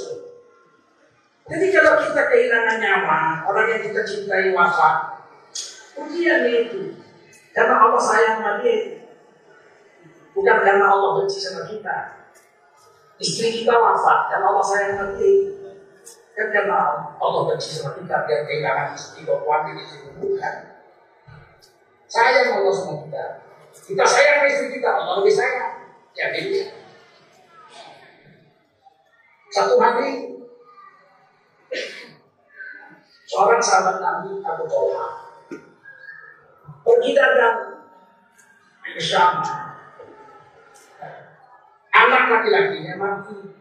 nyawa, 2.79 3.43
orang 3.45 3.65
yang 3.73 3.81
kita 3.85 4.01
cintai 4.05 4.53
wafat, 4.53 5.25
ujian 5.97 6.45
itu. 6.45 6.97
Karena 7.51 7.81
Allah 7.81 7.97
sayang 7.97 8.37
sama 8.37 8.61
dia. 8.61 9.09
Bukan 10.37 10.57
karena 10.61 10.85
Allah 10.85 11.09
benci 11.17 11.41
sama 11.41 11.65
kita. 11.65 12.29
Istri 13.17 13.65
kita 13.65 13.73
wafat, 13.73 14.29
karena 14.29 14.45
Allah 14.53 14.61
sayang 14.61 14.93
sama 14.93 15.13
dia. 15.17 15.57
Kan 16.37 16.47
karena 16.53 16.77
Allah 17.17 17.41
benci 17.49 17.73
sama 17.73 17.97
kita, 17.97 18.29
biar 18.29 18.45
kehilangan 18.45 18.93
istri, 18.93 19.25
di 19.25 19.83
sini. 19.89 20.09
Bukan. 20.21 20.55
Sayang 22.05 22.61
Allah 22.61 22.73
sama 22.77 22.93
kita. 23.09 23.25
Kita 23.73 24.05
sayang 24.05 24.45
istri 24.45 24.77
kita, 24.77 24.89
Allah 24.93 25.25
lebih 25.25 25.33
sayang. 25.33 25.97
Ya, 26.13 26.29
dia. 26.33 26.65
Satu 29.49 29.81
hari 29.81 30.36
Seorang 33.27 33.59
sahabat 33.59 33.99
Nabi 33.99 34.39
Abu 34.39 34.63
Talha 34.71 35.07
pergi 36.87 37.11
dagang 37.11 37.59
ke 38.87 39.01
Syam. 39.03 39.43
Anak 41.91 42.23
laki-lakinya 42.31 42.95
mati. 42.95 43.51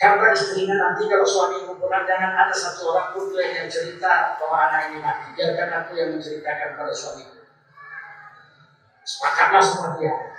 Kata 0.00 0.34
istrinya 0.34 0.74
nanti 0.80 1.06
kalau 1.06 1.22
suami 1.22 1.62
pulang 1.62 2.08
jangan 2.08 2.34
ada 2.34 2.54
satu 2.56 2.90
orang 2.90 3.14
pun 3.14 3.30
yang 3.38 3.68
cerita 3.68 4.40
bahwa 4.40 4.72
anak 4.72 4.90
ini 4.90 4.98
mati. 4.98 5.36
Biarkan 5.36 5.70
aku 5.76 5.92
yang 5.94 6.16
menceritakan 6.16 6.74
pada 6.74 6.90
suami. 6.90 7.22
Sepakatlah 9.04 9.62
sama 9.62 10.00
dia. 10.00 10.32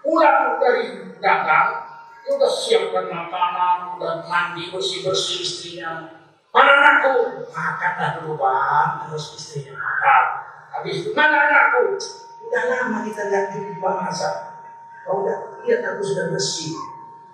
Pulang 0.00 0.62
dari 0.62 1.10
dagang, 1.18 1.91
dia 2.22 2.38
udah 2.38 2.50
siapkan 2.50 3.10
makanan, 3.10 3.98
udah 3.98 4.22
mandi 4.30 4.70
bersih-bersih 4.70 5.42
istrinya. 5.42 6.06
Mana 6.54 6.70
anakku? 6.78 7.42
Makanlah 7.50 8.22
dulu 8.22 8.38
bang, 8.38 8.88
terus 9.02 9.34
istrinya 9.34 9.74
makan. 9.74 10.24
Habis 10.70 11.02
itu, 11.02 11.10
mana 11.10 11.50
anakku? 11.50 11.98
Udah 12.46 12.62
lama 12.70 13.02
kita 13.02 13.26
lihat 13.26 13.46
di 13.58 13.74
bahasa. 13.82 14.54
Kau 15.02 15.26
udah 15.26 15.66
lihat 15.66 15.82
aku 15.82 16.02
sudah 16.06 16.30
bersih. 16.30 16.78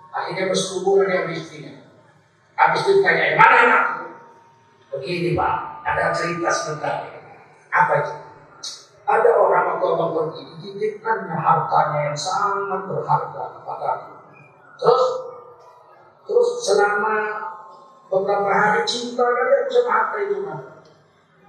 Akhirnya 0.09 0.49
bersetubuhan 0.49 1.05
dengan 1.05 1.37
istrinya. 1.37 1.73
Habis 2.57 2.81
itu 2.89 3.05
tanya, 3.05 3.37
mana 3.37 3.57
anakku? 3.69 4.03
Begini 4.89 5.37
pak, 5.37 5.85
ada 5.85 6.09
cerita 6.09 6.49
sebentar. 6.49 7.05
Apa 7.69 7.93
itu? 8.01 8.13
Ada 9.09 9.29
orang 9.37 9.63
waktu 9.73 9.85
abang 9.89 10.11
pergi, 10.13 10.41
dititipkannya 10.49 11.33
hartanya 11.33 11.99
yang 12.09 12.17
sangat 12.17 12.89
berharga 12.89 13.43
kepada 13.57 13.85
aku. 13.97 14.08
Terus, 14.79 15.03
terus 16.23 16.49
selama 16.63 17.15
beberapa 18.07 18.47
hari 18.47 18.81
cinta 18.87 19.27
kali 19.27 19.51
aku 19.59 19.69
sama 19.75 19.91
harta 19.91 20.17
itu 20.23 20.37
kan. 20.47 20.59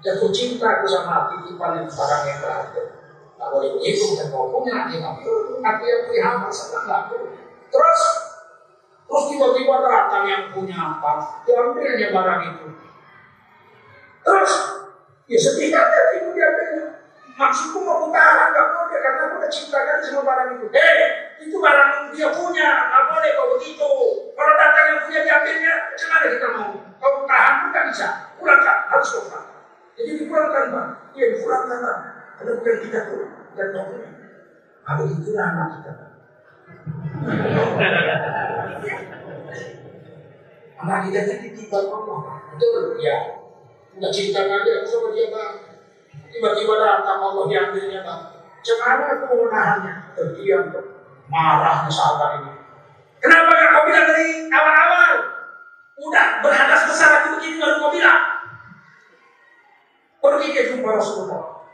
Jatuh 0.02 0.30
cinta 0.34 0.66
aku 0.66 0.86
sama 0.90 1.30
titipan 1.30 1.78
yang 1.78 1.86
barang 1.86 2.22
yang 2.26 2.38
berharga. 2.42 2.82
Tak 3.40 3.48
boleh 3.56 3.70
begitu, 3.78 4.20
dan 4.20 4.28
kau 4.28 4.52
punya, 4.52 4.84
dia 4.90 5.00
nggak 5.00 5.24
Tapi 5.64 5.84
yang 5.88 6.24
hamba, 6.28 6.48
saya 6.52 6.84
nggak 6.84 7.02
Terus, 7.70 8.02
terus 9.08 9.24
tiba-tiba 9.32 9.80
datang 9.80 10.24
yang 10.28 10.44
punya 10.52 10.76
apa, 10.76 11.40
diambilnya 11.48 12.12
barang 12.12 12.40
itu. 12.52 12.66
Terus, 14.20 14.52
ya 15.24 15.38
sedih 15.40 15.72
itu 15.72 16.28
diambilnya. 16.36 16.86
Maksudku 17.40 17.80
mau 17.80 18.12
tahan, 18.12 18.52
nggak 18.52 18.66
boleh 18.76 18.98
karena 19.00 19.20
aku 19.24 19.34
udah 19.40 19.48
cintakan 19.48 19.96
sama 20.04 20.20
barang 20.28 20.48
itu. 20.60 20.66
Hei, 20.76 21.29
itu 21.40 21.56
barang 21.56 22.12
dia 22.12 22.28
punya, 22.36 22.68
nggak 22.92 23.04
boleh 23.08 23.30
kau 23.32 23.48
begitu. 23.56 23.92
Kalau 24.36 24.52
datang 24.60 24.84
yang 24.92 25.00
punya 25.08 25.20
diambilnya, 25.24 25.74
macam 25.88 26.08
mana 26.12 26.26
kita 26.28 26.48
mau? 26.52 26.70
Kau 27.00 27.24
tahan 27.24 27.52
pun 27.56 27.68
nggak 27.72 27.86
bisa. 27.88 28.08
Pulangkan, 28.36 28.78
harus 28.92 29.10
pulang. 29.24 29.46
Jadi 29.96 30.10
dipulangkan 30.20 30.64
bang, 30.72 30.90
iya 31.16 31.26
dipulangkan 31.32 31.78
bang. 31.80 32.00
Karena 32.36 32.50
bukan 32.60 32.76
kita 32.84 32.98
tuh, 33.08 33.24
bukan 33.24 33.66
kau 33.72 33.84
punya. 33.88 34.10
Nah 34.80 34.92
begitulah 35.00 35.46
anak 35.48 35.68
kita. 35.80 35.92
anak 40.80 40.98
kita 41.08 41.18
kan 41.24 41.38
ditibak 41.44 41.84
Allah. 41.88 42.20
Betul, 42.52 42.84
ya. 43.00 43.18
Udah 43.96 44.10
cintakan 44.12 44.60
dia 44.64 44.84
sama 44.84 45.08
dia 45.16 45.32
bang. 45.32 45.54
Tiba-tiba 46.30 46.74
datang 46.78 47.18
Allah 47.20 47.44
diambilnya 47.48 48.00
bang. 48.04 48.22
Cemana 48.60 49.04
aku 49.16 49.48
menahannya? 49.48 49.94
Terdiam 50.12 50.68
tuh. 50.68 50.99
Marahnya 51.30 51.86
sahabat 51.86 52.42
ini. 52.42 52.52
Kenapa 53.22 53.50
gak 53.54 53.70
kau 53.70 53.84
bilang 53.86 54.06
dari 54.10 54.50
awal-awal? 54.50 55.12
Udah 56.00 56.26
berhadas 56.42 56.90
besar 56.90 57.22
aku 57.22 57.38
begini 57.38 57.62
baru 57.62 57.78
kau 57.78 57.94
bilang. 57.94 58.22
Pergi 60.20 60.48
ke 60.50 60.62
jumpa 60.74 60.90
Rasulullah. 60.98 61.70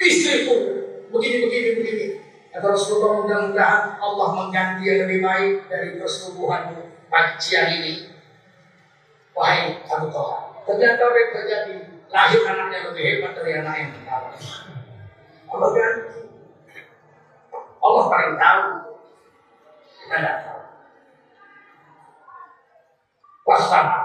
Istriku 0.00 0.54
begini, 1.12 1.36
begini, 1.46 1.68
begini. 1.76 2.06
Kata 2.48 2.74
Rasulullah 2.74 3.22
mudah-mudahan 3.22 4.00
Allah 4.00 4.28
mengganti 4.34 4.82
yang 4.88 5.04
lebih 5.04 5.20
baik 5.20 5.68
dari 5.68 6.00
persetubuhanmu 6.00 7.08
pagi 7.12 7.36
siang 7.38 7.68
ini. 7.70 8.16
wahai 9.36 9.78
Abu 9.86 10.10
Toha. 10.10 10.66
Ternyata 10.66 11.02
yang 11.06 11.30
terjadi? 11.30 11.74
Lahir 12.08 12.40
anaknya 12.40 12.88
lebih 12.88 13.02
hebat 13.04 13.32
dari 13.36 13.52
anak 13.60 13.74
yang 13.76 13.90
pertama. 13.92 14.32
Allah 15.52 15.68
ganti. 15.76 16.27
Allah 17.78 18.04
paling 18.10 18.34
tahu. 18.36 18.64
Kita 19.86 20.16
tidak 20.18 20.36
tahu. 20.44 20.62
Waspada. 23.48 24.00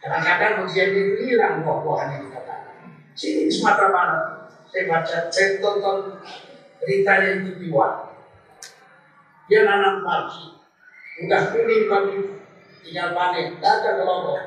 Kadang-kadang 0.00 0.64
ujian 0.64 0.96
itu 0.96 1.28
hilang 1.28 1.60
buah-buahan 1.60 2.08
yang 2.16 2.22
dikatakan. 2.32 2.88
Sini 3.12 3.44
di 3.44 3.52
Sumatera 3.52 3.92
Barat, 3.92 4.22
saya 4.72 4.88
baca, 4.88 5.16
saya 5.28 5.60
tonton 5.60 6.16
beritanya 6.80 7.44
di 7.44 7.52
TV 7.52 7.68
One. 7.68 8.08
Dia 9.44 9.68
nanam 9.68 10.00
pagi, 10.00 10.56
udah 11.26 11.52
kuning 11.52 11.84
pagi, 11.84 12.16
tinggal 12.80 13.12
panen, 13.12 13.60
datang 13.60 14.00
ke 14.00 14.04
Lombok. 14.08 14.40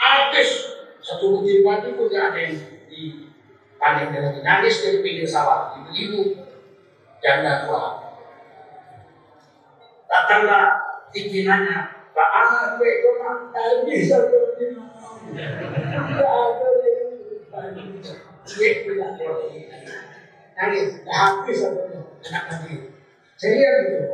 Habis 0.00 0.50
satu 1.04 1.36
butir 1.36 1.60
pagi 1.60 1.92
pun 1.92 2.08
tidak 2.08 2.32
ada 2.32 2.38
yang 2.40 2.56
di 2.88 3.28
panen 3.76 4.08
lagi. 4.08 4.40
Nangis 4.40 4.80
dari 4.80 5.04
pinggir 5.04 5.28
sawah, 5.28 5.76
ibu-ibu 5.76 6.39
janda 7.20 7.68
tua. 7.68 7.84
Datanglah 10.10 10.64
pimpinannya, 11.14 11.78
Pak 12.10 12.30
Anak, 12.34 12.82
gue 12.82 12.90
kok 13.04 13.16
bisa 13.86 14.16
begini? 14.26 14.82
Tidak 15.30 16.26
ada 16.26 16.66
yang 16.82 17.86
Dia 18.50 18.70
bilang, 18.82 19.14
nangis, 20.58 20.90
habis 21.06 21.58
anak 21.64 22.44
lagi. 22.50 22.74
Lihat 23.40 23.74
gitu. 23.86 24.04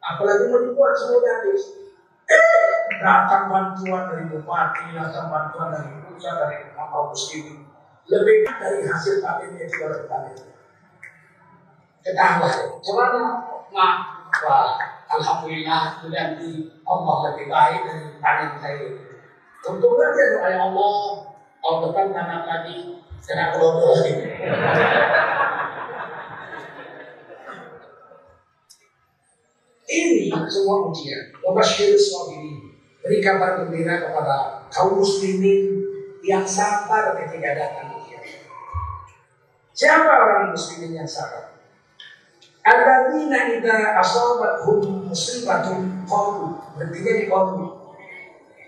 Apalagi 0.00 0.44
mau 0.50 0.60
dibuat 0.66 0.92
semua 0.98 1.22
habis. 1.22 1.62
Datang 3.00 3.48
bantuan 3.48 4.12
dari 4.12 4.24
bupati, 4.28 4.92
datang 4.92 5.32
bantuan 5.32 5.72
dari 5.72 6.04
pusat, 6.04 6.34
dari 6.36 6.56
kaum 6.76 7.14
muslimin. 7.14 7.69
Lebih 8.10 8.42
dari 8.42 8.82
hasil 8.90 9.22
panen 9.22 9.54
yang 9.54 9.70
sudah 9.70 9.88
berpanen. 9.94 10.34
Ketawa, 12.02 12.50
coba 12.82 13.04
mak, 13.70 13.96
wah, 14.42 14.74
alhamdulillah 15.06 16.02
nanti 16.10 16.74
Allah 16.82 17.16
lebih 17.30 17.46
baik 17.46 17.80
dari 17.86 18.18
panen 18.18 18.50
saya. 18.58 18.88
Untung 19.60 19.94
doa 19.94 20.08
ya 20.16 20.58
Allah, 20.58 20.96
tahun 21.60 21.78
depan 21.86 22.06
tanam 22.10 22.42
lagi, 22.48 22.98
kena 23.22 23.54
kelompok 23.54 24.02
lagi. 24.02 24.12
Ini 29.90 30.30
semua 30.46 30.86
ujian. 30.90 31.34
Wabashir 31.42 31.98
ini 31.98 32.70
Beri 33.00 33.18
kabar 33.24 33.64
gembira 33.64 33.96
kepada 33.96 34.68
kaum 34.68 35.00
muslimin 35.00 35.82
yang 36.20 36.44
sabar 36.44 37.16
ketika 37.16 37.56
datang. 37.56 37.99
Siapa 39.75 40.07
orang 40.07 40.55
muslimin 40.55 41.03
yang 41.03 41.09
sabar? 41.09 41.55
Alladzina 42.65 43.53
idza 43.59 43.99
asabathum 43.99 45.11
musibatun 45.11 46.07
qalu. 46.07 46.57
Berartinya 46.79 47.13
di 47.19 47.25
qalu. 47.27 47.65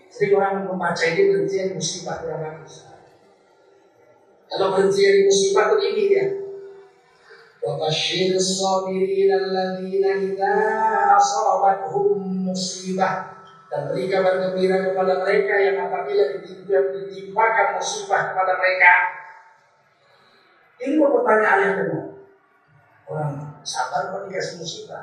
Jadi 0.07 0.33
orang 0.33 0.65
membaca 0.67 1.03
ini 1.07 1.21
berhenti 1.29 1.55
di 1.61 1.73
musibah 1.77 2.21
kurang 2.21 2.41
bagus. 2.43 2.89
Kalau 4.47 4.67
berhenti 4.75 5.01
di 5.01 5.21
musibah 5.27 5.63
itu 5.71 5.77
ini 5.81 6.03
dia. 6.11 6.27
وبشر 7.67 8.31
الصابرين 8.35 9.31
الذين 9.33 10.05
إذا 10.05 10.55
أصابتهم 11.19 12.47
musibah 12.47 13.43
dan 13.67 13.91
beri 13.91 14.07
kabar 14.07 14.39
gembira 14.39 14.87
kepada 14.87 15.19
mereka 15.19 15.59
yang 15.59 15.83
apabila 15.83 16.39
ditimpakan 16.39 17.75
musibah 17.75 18.31
kepada 18.31 18.55
mereka. 18.55 18.93
ini 20.82 20.98
pertanyaan 20.98 21.60
yang 21.62 21.76
kedua. 21.78 22.04
Orang 23.06 23.32
sabar 23.62 24.10
kok 24.10 24.26
dikasih 24.26 24.58
musibah? 24.58 25.02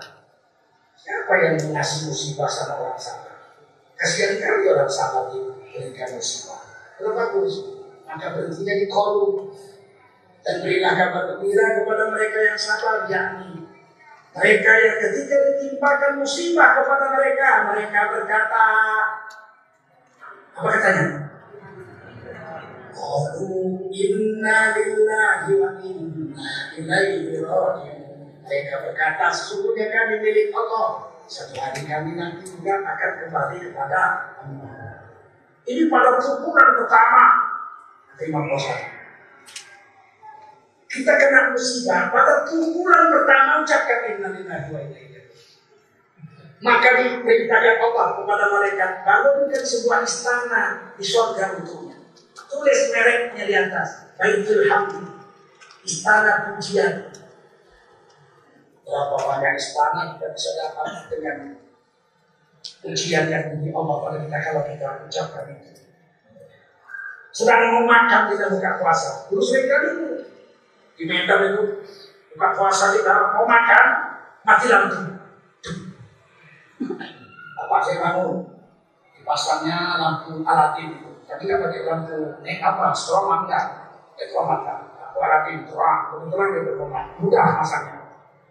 Siapa 0.99 1.33
yang 1.39 1.55
mengasih 1.55 2.11
musibah 2.11 2.51
sama 2.51 2.75
orang 2.83 2.99
sabar? 2.99 3.39
Kasihan 3.95 4.35
kali 4.35 4.67
orang 4.67 4.91
sabar 4.91 5.31
diberikan 5.31 6.19
musibah. 6.19 6.59
Kalau 6.99 7.15
bagus, 7.15 7.53
maka 8.03 8.35
berhentinya 8.35 8.75
di 8.75 8.87
kolom 8.91 9.55
dan 10.43 10.55
berilah 10.59 10.93
kabar 10.99 11.21
gembira 11.31 11.65
kepada 11.79 12.03
mereka 12.11 12.37
yang 12.43 12.59
sabar, 12.59 13.07
yakni 13.07 13.59
mereka 14.39 14.71
yang 14.77 14.97
ketika 15.01 15.35
ditimpakan 15.35 16.21
musibah 16.21 16.77
kepada 16.77 17.05
mereka, 17.17 17.47
mereka 17.73 17.99
berkata, 18.13 18.65
apa 20.53 20.67
katanya? 20.69 21.05
Qalu 22.99 23.87
inna 23.95 24.75
lillahi 24.75 25.51
wa 25.55 25.71
inna 25.79 26.51
ilaihi 26.75 27.39
raji'un. 27.39 28.27
Mereka 28.43 28.75
berkata, 28.83 29.31
sesungguhnya 29.31 29.87
kami 29.87 30.19
milik 30.19 30.51
Allah. 30.51 31.15
Satu 31.29 31.55
hari 31.55 31.87
kami 31.87 32.19
nanti 32.19 32.43
juga 32.43 32.83
akan 32.83 33.11
kembali 33.23 33.57
kepada 33.71 33.99
Allah. 34.43 35.15
Ini 35.63 35.87
pada 35.87 36.19
pukulan 36.19 36.75
pertama. 36.75 37.23
Terima 38.19 38.43
kasih 38.51 38.99
kita 40.89 41.13
kena 41.21 41.53
musibah 41.53 42.09
pada 42.09 42.49
pukulan 42.49 43.13
pertama 43.13 43.61
ucapkan 43.61 44.09
innalillahi 44.09 44.67
wa 44.73 44.81
inna 44.81 45.21
maka 46.59 46.89
diperintahkan 46.99 47.77
Allah 47.79 48.07
kepada 48.19 48.45
malaikat 48.51 48.91
bangunkan 49.07 49.63
sebuah 49.63 50.03
istana 50.03 50.91
di 50.97 51.05
surga 51.05 51.61
untuknya 51.61 51.88
tulis 52.49 52.79
mereknya 52.91 53.43
di 53.45 53.55
atas. 53.55 54.11
Baitul 54.17 54.67
Hamdi 54.67 55.05
istana 55.85 56.51
pujian. 56.51 57.13
Berapa 58.83 59.15
banyak 59.15 59.53
istana 59.55 60.17
kita 60.17 60.27
bisa 60.33 60.49
dapat 60.57 61.07
dengan 61.13 61.37
pujian 62.81 63.25
yang 63.29 63.43
diberi 63.53 63.71
Allah 63.71 63.95
pada 64.01 64.17
kita 64.25 64.37
kalau 64.41 64.63
kita 64.65 64.87
ucapkan 65.05 65.45
itu. 65.53 65.69
Sedang 67.29 67.69
mau 67.71 67.85
makan 67.85 68.33
kita 68.33 68.49
buka 68.49 68.81
puasa. 68.81 69.29
Terus 69.29 69.47
mereka 69.53 69.75
dulu 69.85 70.09
di 70.99 71.03
Medan 71.07 71.53
itu 71.53 71.63
buka 72.35 72.47
puasa 72.57 72.91
kita 72.91 73.39
mau 73.39 73.45
makan 73.47 73.85
mati 74.43 74.67
lampu 74.67 74.99
apa 77.59 77.75
saya 77.85 77.97
bangun 78.01 78.49
dipasangnya 79.13 79.99
lampu 79.99 80.41
alatin 80.41 80.99
itu 80.99 81.08
nggak 81.37 81.59
pakai 81.61 81.81
lampu 81.85 82.17
nek 82.41 82.57
apa 82.63 82.85
stroma 82.97 83.45
enggak. 83.45 83.65
Stroma 84.17 84.65
enggak 84.65 84.89
alatin 85.19 85.67
terang. 85.67 86.01
Kebetulan 86.15 86.47
dia 86.55 86.61
berkembang 86.65 87.07
mudah 87.19 87.45
masangnya 87.59 87.99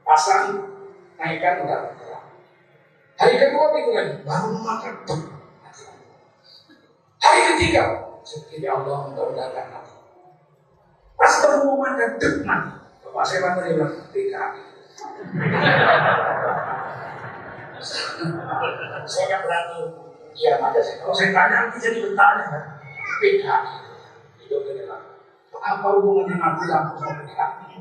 pasang 0.05 0.45
naikkan 1.21 1.65
udah 1.65 1.93
terang 1.97 2.27
hari 3.19 3.35
kedua 3.37 3.75
itu 3.77 3.91
lagi 3.93 4.15
baru 4.25 4.49
makan. 4.63 4.95
Hari 7.19 7.41
ketiga 7.53 7.83
seperti 8.23 8.65
Allah 8.65 9.11
mudah-mudahan 9.11 9.85
Pas 11.19 11.35
pengumuman 11.43 11.99
dan 11.99 12.15
dek 12.15 12.47
mati. 12.47 12.79
Bapak 13.03 13.27
saya 13.27 13.43
bantu 13.43 13.67
dia 13.67 13.75
bilang, 13.75 13.91
PKI. 14.15 14.63
saya 19.11 19.25
nggak 19.27 19.43
berani 19.43 20.08
Iya, 20.39 20.63
aja 20.63 20.81
sih. 20.81 21.03
Kalau 21.03 21.15
saya 21.15 21.35
tanya 21.35 21.67
nanti 21.67 21.83
jadi 21.83 21.99
bertanya 22.07 22.45
kan. 22.47 22.65
PKI. 23.19 23.75
Itu 24.47 24.63
bilang, 24.63 25.19
apa 25.51 25.87
hubungannya 25.99 26.39
mati 26.39 26.65
lampu 26.71 26.95
sama 27.03 27.27
PKI? 27.27 27.75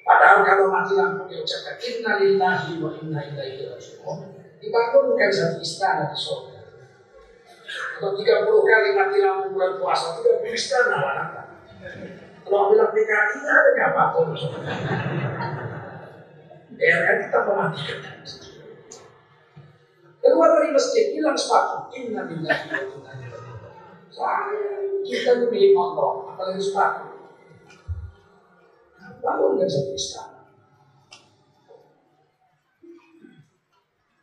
Padahal 0.00 0.40
kalau 0.48 0.72
mati 0.72 0.96
lampu 0.96 1.28
dia 1.28 1.44
ucapkan 1.44 1.76
Inna 1.76 2.12
lillahi 2.24 2.72
wa 2.80 2.90
inna 2.96 3.20
ilaihi 3.20 3.68
raji'un. 3.68 4.18
Dibangunkan 4.64 5.28
satu 5.28 5.60
istana 5.60 6.08
di 6.08 6.16
surga. 6.16 6.60
Kalau 8.00 8.16
30 8.16 8.24
kali 8.64 8.88
mati 8.96 9.16
lampu 9.20 9.52
bulan 9.52 9.76
puasa, 9.76 10.16
30 10.16 10.56
istana 10.56 10.96
lah. 11.04 11.28
Kalau 12.48 12.72
bilang 12.72 12.90
PKI, 12.96 13.38
ada 13.44 13.70
apa 13.92 14.02
pun. 14.16 14.32
kan 16.80 17.16
kita 17.20 17.38
mematikan. 17.44 18.00
Keluar 20.20 20.48
dari 20.60 20.68
masjid, 20.76 21.16
hilang 21.16 21.36
sepatu. 21.36 21.88
Inna 21.96 22.28
billahi 22.28 22.64
wa 22.68 22.78
inna 22.84 23.12
ilaihi 23.24 24.58
Kita 25.00 25.30
memilih 25.40 25.72
motor, 25.72 26.28
apalagi 26.36 26.60
sepatu. 26.60 27.08
Bangun 29.20 29.60
dan 29.60 29.68
satu. 29.68 30.40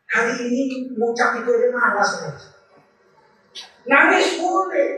Hari 0.07 0.33
ini 0.49 0.61
mengucap 0.97 1.37
itu 1.37 1.49
aja 1.49 1.69
malas. 1.69 2.11
Nangis 3.85 4.41
boleh. 4.41 4.89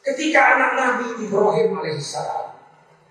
Ketika 0.00 0.56
anak 0.56 0.70
Nabi 0.72 1.20
Ibrahim 1.20 1.68
alaihissalam 1.76 2.56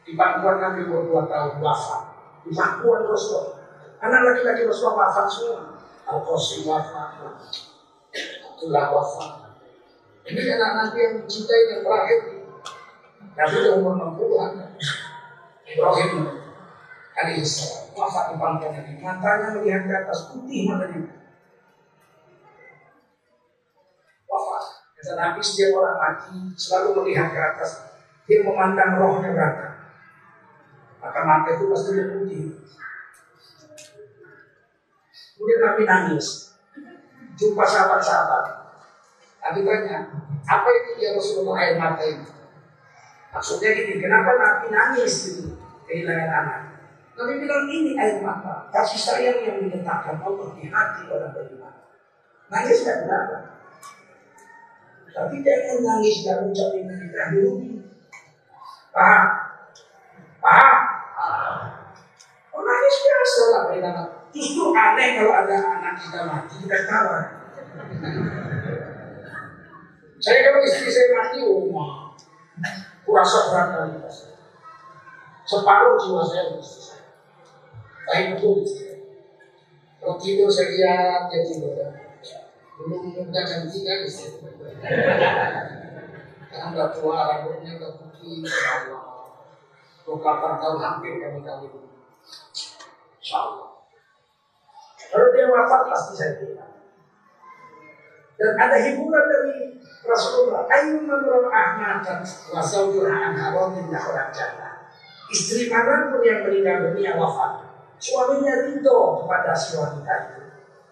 di 0.02 0.18
pangkuan 0.18 0.58
Nabi 0.58 0.90
berdua 0.90 1.30
tahun 1.30 1.62
wafat, 1.62 2.04
di 2.42 2.50
pangkuan 2.58 3.06
Rasul 3.06 3.54
Anak 4.02 4.22
laki-laki 4.26 4.66
Rasulullah 4.66 5.10
wafat 5.10 5.28
semua. 5.30 5.77
Al-Qasim 6.08 6.64
wafat. 6.64 7.20
Abdullah 8.48 8.86
wafat. 8.96 9.32
Ini 10.28 10.40
anak 10.56 10.72
nanti 10.76 10.98
yang 11.04 11.14
mencintai 11.20 11.62
yang 11.72 11.82
terakhir. 11.84 12.20
Nabi 13.36 13.54
sudah 13.54 13.74
umur 13.80 13.94
60-an. 13.96 14.52
Ibrahim 15.68 16.12
alaihissalam 17.12 17.92
wafat 17.92 18.24
di 18.32 18.36
pangkat 18.40 18.72
ini. 18.88 18.94
Matanya 19.04 19.48
melihat 19.60 19.84
ke 19.84 19.94
atas 20.08 20.20
putih 20.32 20.72
matanya. 20.72 21.12
Wafat. 24.32 24.64
Kata 24.96 25.14
Nabi 25.20 25.40
setiap 25.44 25.76
orang 25.76 25.98
mati 26.00 26.36
selalu 26.56 27.04
melihat 27.04 27.36
ke 27.36 27.40
atas. 27.40 27.72
Dia 28.28 28.48
memandang 28.48 29.00
rohnya 29.00 29.32
berangkat. 29.36 29.74
Maka 31.04 31.20
mata 31.24 31.50
itu 31.56 31.68
pasti 31.72 31.92
putih. 32.16 32.44
Kemudian 35.48 35.64
Nabi 35.64 35.84
nangis. 35.88 36.60
Jumpa 37.40 37.64
sahabat-sahabat. 37.64 38.68
Nabi 39.40 39.64
tanya, 39.64 40.12
apa 40.44 40.68
itu 40.76 41.00
ya 41.00 41.16
Rasulullah 41.16 41.56
air 41.64 41.80
mata 41.80 42.04
ini? 42.04 42.28
Maksudnya 43.32 43.72
gini, 43.72 43.96
kenapa 43.96 44.36
Nabi 44.36 44.68
nangis 44.68 45.32
gitu 45.32 45.56
kehilangan 45.88 46.28
anak? 46.28 46.62
Nabi 47.16 47.34
bilang 47.40 47.64
ini 47.72 47.96
air 47.96 48.20
mata, 48.20 48.68
kasih 48.76 49.00
sayang 49.00 49.40
yang 49.40 49.64
diletakkan 49.64 50.20
Allah 50.20 50.52
di 50.52 50.68
hati 50.68 51.08
orang 51.08 51.32
beriman. 51.32 51.76
Nangis 52.52 52.84
tidak 52.84 53.08
kenapa. 53.08 53.38
Tapi 55.16 55.36
jangan 55.48 55.78
nangis 55.80 56.28
dan 56.28 56.44
ucapin 56.44 56.92
kita 56.92 57.24
dulu. 57.32 57.52
Paham? 58.92 59.26
Paham? 60.44 60.78
Oh 62.52 62.62
nangis 62.68 62.96
biasa 63.00 63.42
lah 63.56 63.64
anak. 63.72 64.27
Justru 64.38 64.70
aneh 64.70 65.18
kalau 65.18 65.34
ada 65.34 65.56
anak 65.58 65.98
kita 65.98 66.22
mati 66.30 66.54
kita 66.62 66.78
tawa. 66.86 67.20
saya 70.22 70.40
kalau 70.46 70.62
istri 70.62 70.90
saya 70.94 71.10
mati, 71.18 71.42
rumah, 71.42 72.14
kurasa 73.02 73.50
berat 73.50 73.68
kali 73.74 73.98
Separuh 75.48 75.98
jiwa 75.98 76.22
saya 76.22 76.54
untuk 76.54 76.62
istri 76.62 76.82
saya. 76.94 77.06
Baik 78.06 78.26
betul 78.38 78.62
istri 78.62 78.78
saya. 78.86 78.98
Kalau 79.98 80.16
tidur 80.22 80.50
saya 80.54 80.70
lihat 80.70 81.22
dia 81.34 81.42
tidur. 81.42 81.74
Belum 82.78 83.10
muda 83.10 83.42
cantik 83.42 83.82
kan 83.82 84.06
istri 84.06 84.38
Karena 86.48 86.66
udah 86.78 86.90
tua, 86.94 87.18
rambutnya 87.26 87.82
udah 87.82 87.92
putih, 87.98 88.46
insya 88.46 88.86
Allah. 88.86 89.34
28 90.06 90.62
tahun 90.62 90.78
hampir 90.78 91.14
kami 91.26 91.42
kawin. 91.42 91.74
Insya. 93.18 93.68
Kalau 95.08 95.28
dia 95.32 95.46
wafat 95.48 95.82
pasti 95.88 96.12
saya 96.20 96.32
bilang. 96.44 96.72
Dan 98.38 98.54
ada 98.54 98.78
hiburan 98.78 99.26
dari 99.26 99.82
Rasulullah. 100.06 100.70
Ayyum 100.70 101.10
mamrul 101.10 101.50
ahmatan 101.50 102.22
wa 102.54 102.62
zawjuha 102.62 103.10
an 103.10 103.34
haramin 103.34 103.90
orang 103.90 104.30
jannah. 104.30 104.86
Istri 105.28 105.68
mana 105.68 106.14
pun 106.14 106.24
yang 106.24 106.46
meninggal 106.46 106.88
dunia 106.88 107.18
wafat, 107.20 107.68
suaminya 108.00 108.64
ridho 108.64 109.20
kepada 109.20 109.52
si 109.52 109.76
wanita 109.76 110.14
itu. 110.24 110.42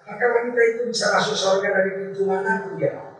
Maka 0.05 0.25
wanita 0.27 0.61
itu 0.75 0.81
bisa 0.91 1.13
masuk 1.15 1.35
surga 1.37 1.67
dari 1.71 1.91
pintu 1.95 2.27
mana 2.27 2.65
pun 2.65 2.75
dia 2.75 2.91
mau. 2.97 3.15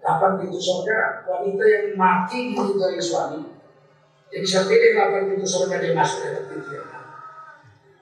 Delapan 0.00 0.30
pintu 0.42 0.58
surga, 0.58 1.22
wanita 1.22 1.64
yang 1.68 1.86
mati 1.94 2.56
diridhoi 2.56 2.98
suami. 2.98 3.40
Dia 4.32 4.40
bisa 4.42 4.66
pilih 4.66 4.90
delapan 4.96 5.30
pintu 5.30 5.46
surga 5.46 5.78
dia 5.78 5.92
masuk 5.94 6.18
dari 6.26 6.42
pintu 6.50 6.70
yang 6.74 6.99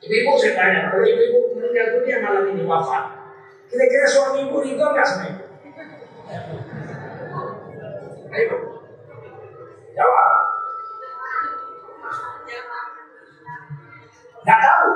Ibu-ibu 0.09 0.40
saya 0.40 0.57
tanya, 0.57 0.88
kalau 0.88 1.05
ibu-ibu 1.05 1.53
meninggal 1.53 2.01
dunia 2.01 2.25
malam 2.25 2.49
ini 2.49 2.64
wafat, 2.64 3.12
kira-kira 3.68 4.09
suami 4.09 4.49
ibu 4.49 4.64
itu 4.64 4.81
enggak 4.81 5.05
sama 5.05 5.29
ibu? 5.29 5.44
Ayo, 8.33 8.57
jawab. 9.92 10.33
Gak 14.49 14.61
tahu. 14.64 14.90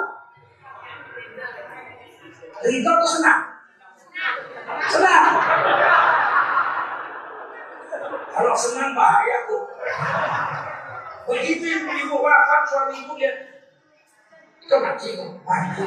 Ridho 2.64 2.90
atau 2.96 3.09
senang? 3.12 3.40
Senang. 4.88 5.25
Kalau 8.33 8.55
senang 8.57 8.96
bahaya 8.96 9.44
tuh. 9.44 9.68
Begitu 11.29 11.85
ibu 11.85 12.16
wafat 12.16 12.64
suami 12.64 13.05
ibu 13.05 13.12
lihat 13.20 13.52
itu. 14.66 14.77
Mati. 15.42 15.83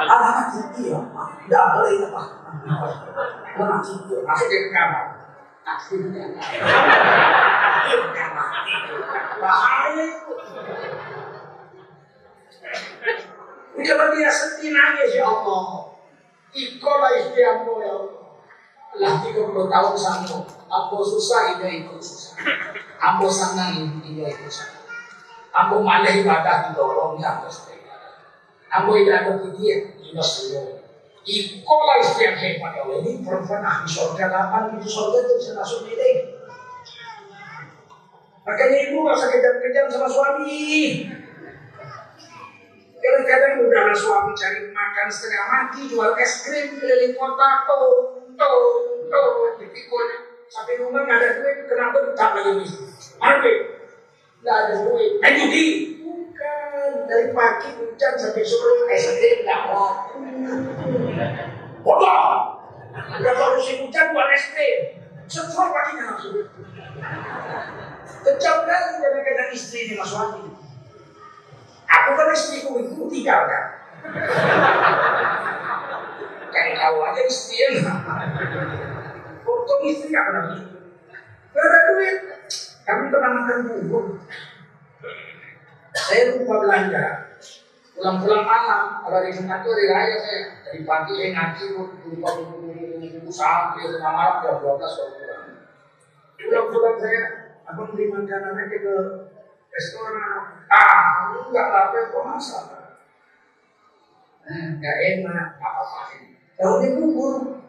Alah 0.00 0.30
mati 0.40 0.58
dia. 0.76 0.98
Tidak 1.44 1.64
boleh 1.76 1.92
itu 1.92 2.06
pak. 2.10 2.26
Mati 3.58 3.92
dia. 4.08 4.18
Masuk 4.24 4.48
ke 4.48 4.68
kamar. 4.72 5.04
Mati. 5.64 5.94
Bahaya 9.38 10.02
itu. 10.02 10.32
Nangis 14.68 15.10
ya 15.16 15.24
Allah. 15.24 15.64
Ikolah 16.52 17.12
istiamu 17.12 17.72
ya 17.80 17.90
Allah. 17.92 18.18
Lah 18.98 19.14
30 19.20 19.52
tahun 19.52 19.94
sanggup. 19.94 20.44
Ambo 20.68 21.00
susah 21.00 21.60
ini 21.60 21.84
ikut 21.84 22.00
susah. 22.00 22.40
Ambo 22.98 23.28
senang 23.28 24.00
ini 24.04 24.24
ikut 24.24 24.48
senang. 24.50 24.84
Ambo 25.54 25.80
malah 25.84 26.12
ibadah 26.12 26.72
didorongnya 26.72 27.40
ambo 27.40 27.48
sedih. 27.48 27.77
Ambo 28.68 28.92
tidak 29.00 29.24
ada 29.24 29.48
dia, 29.56 29.76
ini 29.96 30.20
sudah. 30.20 30.78
Ikolah 31.28 32.00
istiak 32.00 32.40
hebat 32.40 32.72
ya 32.72 32.80
Allah. 32.88 33.04
Ini 33.04 33.20
perempuan 33.20 33.60
ahli 33.60 33.84
surga, 33.84 34.32
kapan 34.32 34.80
itu 34.80 34.88
surga 34.88 35.18
itu 35.24 35.32
bisa 35.36 35.52
masuk 35.60 35.84
ini. 35.92 36.12
Makanya 38.48 38.76
ibu 38.88 39.04
gak 39.04 39.16
usah 39.20 39.28
kejam-kejam 39.28 39.86
sama 39.92 40.08
suami. 40.08 40.64
Kadang-kadang 42.96 43.60
udah 43.60 43.92
suami 43.92 44.32
cari 44.32 44.72
makan 44.72 45.06
setengah 45.12 45.44
mati, 45.52 45.80
jual 45.84 46.16
es 46.16 46.32
krim 46.48 46.80
keliling 46.80 47.12
kota, 47.12 47.50
tuh, 47.68 48.24
tuh, 48.40 48.64
tuh, 49.04 49.32
dipikulnya. 49.60 50.18
Sampai 50.48 50.80
rumah 50.80 51.04
nggak 51.04 51.18
ada 51.20 51.28
duit, 51.44 51.68
kenapa 51.68 51.96
tetap 52.08 52.40
lagi 52.40 52.50
nih? 52.56 52.68
Duit? 53.20 53.58
Nggak 54.40 54.56
ada 54.56 54.72
duit. 54.80 55.12
Eh 55.20 55.32
judi? 55.36 55.64
Bukan. 56.38 57.10
Dari 57.10 57.34
pagi 57.34 57.68
hujan 57.74 58.14
sampai 58.14 58.46
sore 58.46 58.86
es 58.94 59.10
krim 59.18 59.42
nggak 59.42 59.60
mau. 59.74 60.06
Bodoh. 61.82 62.62
Udah 62.94 63.32
kalau 63.34 63.58
hujan 63.58 64.06
buat 64.14 64.30
es 64.30 64.54
krim. 64.54 65.02
Setor 65.26 65.74
paginya 65.74 66.14
langsung. 66.14 66.46
Kejam 68.22 68.56
kali 68.70 68.90
kadang-kadang 69.02 69.50
istri 69.50 69.90
ini 69.90 69.94
mas 69.98 70.14
suami. 70.14 70.46
Aku 71.90 72.10
kan 72.14 72.30
istriku 72.30 72.86
itu 72.86 73.02
tinggalkan. 73.10 73.64
Kayak 76.54 76.74
tahu 76.78 76.96
aja 77.02 77.22
istrinya. 77.26 77.94
Untung 79.42 79.82
istri 79.90 80.14
gak 80.14 80.24
pernah 80.30 80.42
begitu. 80.54 80.76
Gak 81.50 81.66
ada 81.66 81.78
duit. 81.90 82.16
Kami 82.86 83.04
pernah 83.10 83.30
makan 83.42 83.58
bubur. 83.68 84.04
Saya 86.08 86.40
lupa 86.40 86.64
belanja. 86.64 87.04
Pulang-pulang 87.92 88.48
malam, 88.48 89.04
kalau 89.04 89.20
Jumat 89.28 89.60
itu 89.60 89.68
hari 89.68 89.84
raya 89.92 90.16
saya. 90.16 90.42
Dari 90.64 90.80
pagi 90.88 91.12
saya 91.12 91.28
ngaji, 91.36 91.64
lupa 91.76 92.28
bubur 92.40 93.28
sampai 93.28 93.84
tengah 93.84 94.12
malam 94.16 94.40
jam 94.40 94.56
12 94.56 94.80
baru 94.80 95.12
pulang. 95.20 95.44
Pulang-pulang 96.40 96.96
saya, 96.96 97.22
abang 97.68 97.92
beli 97.92 98.08
makanan 98.08 98.56
aja 98.56 98.76
ke 98.80 98.96
restoran. 99.68 100.64
Ah, 100.72 101.36
enggak 101.36 101.66
apa 101.68 102.08
kok 102.08 102.24
masalah. 102.24 102.84
Nah, 104.48 104.80
enggak 104.80 104.96
enak, 105.12 105.60
apa-apain. 105.60 106.40
Tahunya 106.56 106.88
bubur, 106.96 107.60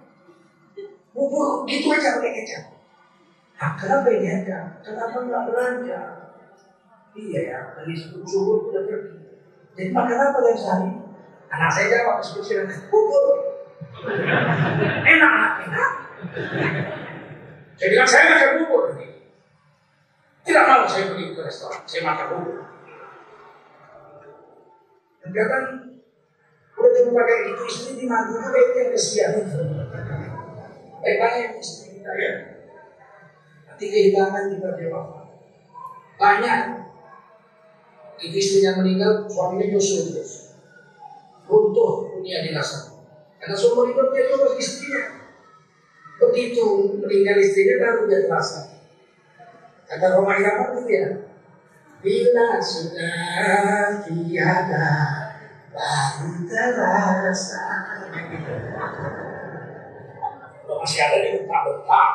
bubur 1.11 1.67
gitu 1.67 1.91
aja 1.91 2.23
pakai 2.23 2.31
kecap. 2.39 2.63
Nah, 3.59 3.75
kenapa 3.75 4.07
ini 4.15 4.31
aja? 4.31 4.79
Kenapa 4.79 5.27
nggak 5.27 5.43
belanja? 5.51 6.01
Iya 7.19 7.41
ya, 7.51 7.59
dari 7.75 7.91
subuh 7.99 8.23
subuh 8.23 8.71
udah 8.71 8.83
pergi. 8.87 9.19
Jadi 9.75 9.91
makan 9.91 10.17
apa 10.23 10.37
dari 10.39 10.55
sehari? 10.55 10.91
Anak 11.51 11.69
saya 11.73 11.85
jawab 11.91 12.23
seperti 12.23 12.87
bubur. 12.87 13.27
Enak, 15.03 15.51
enak. 15.67 15.93
Saya 17.75 17.87
bilang 17.91 18.07
saya 18.07 18.23
makan 18.31 18.49
bubur. 18.63 18.83
Tidak 20.47 20.63
mau 20.63 20.87
saya 20.87 21.11
pergi 21.11 21.35
ke 21.35 21.41
restoran, 21.43 21.83
saya 21.83 22.01
makan 22.07 22.27
bubur. 22.31 22.59
Dan 25.19 25.29
kadang 25.35 25.65
udah 26.79 26.91
jumpa 26.95 27.21
kayak 27.27 27.41
gitu 27.51 27.63
istri 27.67 27.91
di 27.99 28.05
mantu 28.07 28.39
itu 28.39 28.71
yang 28.79 28.89
kesian 28.95 29.31
itu. 29.43 29.59
Baik-baik 31.03 31.59
istri 31.59 31.99
kita 31.99 32.11
ya. 32.15 32.33
Nanti 33.67 33.85
kehilangan 33.91 34.43
juga 34.55 34.79
dia 34.79 34.87
wafat. 34.95 35.27
Banyak. 36.15 36.78
Itu 38.19 38.35
istrinya 38.35 38.83
meninggal, 38.83 39.23
suaminya 39.31 39.71
nyusul 39.71 40.11
terus. 40.11 40.51
runtuh 41.49 42.13
dunia 42.13 42.45
dirasa. 42.45 43.01
Karena 43.41 43.55
seumur 43.57 43.89
hidup 43.89 44.13
dia 44.13 44.29
terus 44.29 44.53
istrinya. 44.59 45.25
Begitu 46.19 46.93
meninggal 46.99 47.41
istrinya 47.41 47.75
baru 47.81 48.05
dia 48.05 48.27
terasa. 48.27 48.59
Kata 49.89 50.13
Roma 50.13 50.37
Irama 50.37 50.77
itu 50.77 50.85
ya, 50.93 51.07
bila 52.03 52.61
sudah 52.61 54.05
tiada 54.05 54.87
baru 55.73 56.29
terasa. 56.45 57.65
Masih 60.69 61.01
ada 61.03 61.17
di 61.19 61.29
bentak-bentak. 61.35 62.13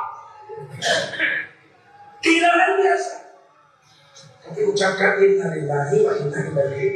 Kehilangan 2.22 2.70
biasa. 2.80 3.23
Tapi 4.44 4.60
ucapkan 4.60 5.16
inna 5.24 5.56
lillahi 5.56 5.96
wa 6.04 6.12
inna 6.20 6.38
ilaihi 6.52 6.88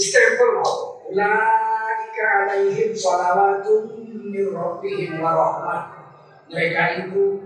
Istighfar 0.00 0.64
Ulaika 1.12 2.24
alaihim 2.48 2.96
salawatun 2.96 4.00
min 4.32 4.48
rabbihim 4.48 5.20
wa 5.20 5.36
rahmah. 5.36 5.82
Mereka 6.48 7.04
itu 7.04 7.44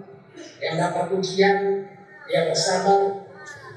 yang 0.62 0.74
dapat 0.78 1.10
ujian 1.10 1.82
yang 2.30 2.46
bersabar 2.46 3.26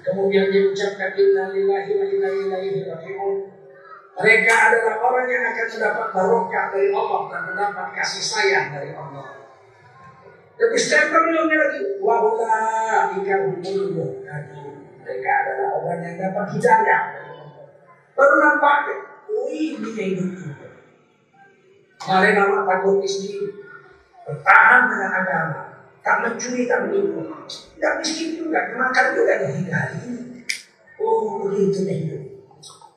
kemudian 0.06 0.54
diucapkan 0.54 1.18
inna 1.18 1.50
lillahi 1.50 1.92
wa 1.98 2.06
inna 2.06 2.30
ilaihi 2.30 2.86
raji'un. 2.86 3.38
Mereka 4.18 4.54
adalah 4.54 4.96
orang 5.02 5.26
yang 5.30 5.44
akan 5.54 5.68
mendapat 5.78 6.08
barokah 6.14 6.66
dari 6.74 6.90
Allah 6.90 7.22
dan 7.30 7.42
mendapat 7.54 7.88
kasih 7.98 8.24
sayang 8.24 8.68
dari 8.74 8.94
Allah. 8.94 9.46
Tapi 10.58 10.74
stempel 10.74 11.22
lagi? 11.38 11.82
Wahula 12.02 12.58
ikan 13.14 13.42
humul 13.62 14.26
mereka 15.08 15.32
adalah 15.32 15.70
orang 15.80 16.04
yang 16.04 16.16
dapat 16.20 16.46
hidayah 16.52 17.04
baru 18.12 18.36
nampak 18.44 18.78
wih 19.32 19.80
ini 19.80 19.92
hidupku 19.96 20.52
Mari 21.98 22.36
nama 22.36 22.68
takut 22.68 23.00
istri 23.08 23.40
bertahan 24.28 24.92
dengan 24.92 25.12
agama 25.16 25.62
tak 26.04 26.28
mencuri 26.28 26.68
tak 26.68 26.92
menipu 26.92 27.24
tidak 27.48 27.94
miskin 28.04 28.36
juga 28.36 28.76
makan 28.76 29.06
juga 29.16 29.34
dari 29.48 29.64
hari 29.72 29.96
ini 30.04 30.44
oh 31.00 31.48
begitu 31.48 31.88
hidup 31.88 32.24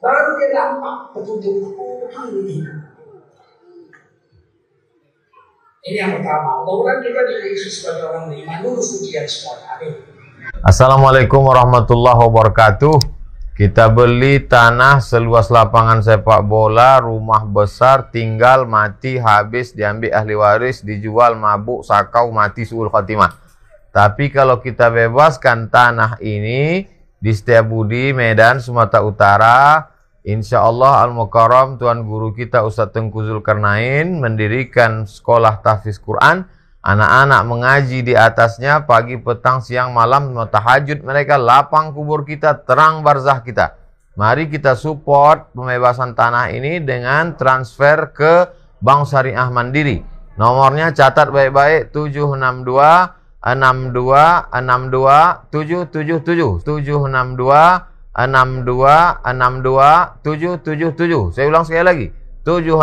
baru 0.02 0.34
dia 0.34 0.50
nampak 0.50 1.14
petunjuk 1.14 1.78
oh 1.78 2.10
ini 2.10 2.58
hidup 2.58 2.90
ini 5.80 5.96
yang 5.96 6.12
pertama. 6.20 6.60
Mudah-mudahan 6.60 7.00
kita 7.00 7.24
diisi 7.24 7.72
sebagai 7.72 8.12
orang 8.12 8.28
beriman 8.28 8.60
lulus 8.60 9.00
ujian 9.00 9.24
semua. 9.24 9.64
Amin. 9.64 10.09
Assalamualaikum 10.60 11.40
warahmatullahi 11.48 12.20
wabarakatuh. 12.20 13.00
Kita 13.56 13.88
beli 13.88 14.44
tanah 14.44 15.00
seluas 15.00 15.48
lapangan 15.48 16.04
sepak 16.04 16.44
bola, 16.44 17.00
rumah 17.00 17.48
besar, 17.48 18.12
tinggal, 18.12 18.68
mati, 18.68 19.16
habis, 19.16 19.72
diambil 19.72 20.12
ahli 20.12 20.36
waris, 20.36 20.84
dijual, 20.84 21.32
mabuk, 21.40 21.80
sakau, 21.80 22.28
mati, 22.28 22.68
suul 22.68 22.92
khatimah. 22.92 23.40
Tapi 23.88 24.28
kalau 24.28 24.60
kita 24.60 24.92
bebaskan 24.92 25.72
tanah 25.72 26.20
ini 26.20 26.84
di 27.16 27.32
Setiabudi, 27.32 28.12
Medan, 28.12 28.60
Sumatera 28.60 29.00
Utara, 29.00 29.58
Insya 30.28 30.60
Allah 30.60 31.00
Al-Mukarram 31.08 31.80
Tuan 31.80 32.04
Guru 32.04 32.36
kita 32.36 32.68
Ustadz 32.68 32.92
Tengku 32.92 33.24
Zulkarnain 33.24 34.20
mendirikan 34.20 35.08
sekolah 35.08 35.64
tahfiz 35.64 35.96
Quran. 35.96 36.44
Anak-anak 36.80 37.42
mengaji 37.44 38.00
di 38.00 38.16
atasnya 38.16 38.88
pagi, 38.88 39.20
petang, 39.20 39.60
siang, 39.60 39.92
malam, 39.92 40.32
tahajud 40.32 41.04
mereka 41.04 41.36
lapang 41.36 41.92
kubur 41.92 42.24
kita, 42.24 42.64
terang 42.64 43.04
barzah 43.04 43.44
kita. 43.44 43.76
Mari 44.16 44.48
kita 44.48 44.72
support 44.74 45.52
pembebasan 45.52 46.16
tanah 46.16 46.48
ini 46.52 46.80
dengan 46.80 47.36
transfer 47.36 48.16
ke 48.16 48.48
Bank 48.80 49.06
Syariah 49.06 49.52
Mandiri. 49.52 50.00
Nomornya 50.40 50.96
catat 50.96 51.28
baik-baik 51.28 51.92
762 51.92 52.72
62 53.44 54.48
62 54.48 55.52
777 55.52 56.64
762 56.64 57.90
enam 58.10 58.66
dua 58.66 59.22
enam 59.22 59.62
dua 59.62 60.18
tujuh 60.26 60.58
tujuh 60.60 60.90
tujuh. 60.98 61.30
Saya 61.30 61.46
ulang 61.48 61.64
sekali 61.64 61.84
lagi. 61.86 62.06
Tujuh 62.42 62.76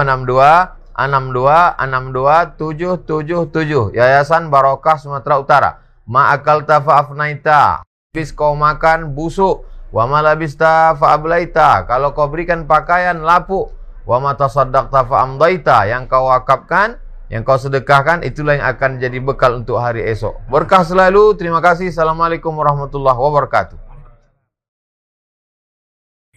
enam 0.97 1.29
dua 1.29 1.77
enam 1.77 2.09
dua 2.09 2.49
enam 2.49 2.53
dua 2.53 2.57
tujuh 2.57 3.05
tujuh 3.05 3.53
tujuh. 3.53 3.93
Yayasan 3.93 4.49
Barokah 4.49 4.97
Sumatera 4.97 5.37
Utara. 5.37 5.71
Ma'akal 6.09 6.65
tafa'afnaita. 6.65 7.85
Habis 7.85 8.33
kau 8.33 8.57
makan 8.57 9.13
busuk. 9.13 9.63
Wa 9.93 10.09
malabista 10.09 10.97
fa'ablaita. 10.97 11.85
Kalau 11.85 12.17
kau 12.17 12.27
berikan 12.27 12.65
pakaian 12.65 13.21
lapuk. 13.21 13.71
Wa 14.09 14.17
matasaddaq 14.17 14.89
tafa'amdaita. 14.89 15.85
Yang 15.85 16.09
kau 16.09 16.31
wakafkan, 16.31 16.97
yang 17.27 17.45
kau 17.45 17.59
sedekahkan, 17.59 18.23
itulah 18.23 18.57
yang 18.57 18.65
akan 18.65 19.03
jadi 19.03 19.19
bekal 19.19 19.59
untuk 19.61 19.77
hari 19.77 20.03
esok. 20.07 20.47
Berkah 20.49 20.81
selalu. 20.87 21.35
Terima 21.37 21.61
kasih. 21.61 21.91
Assalamualaikum 21.91 22.55
warahmatullahi 22.55 23.19
wabarakatuh. 23.19 23.86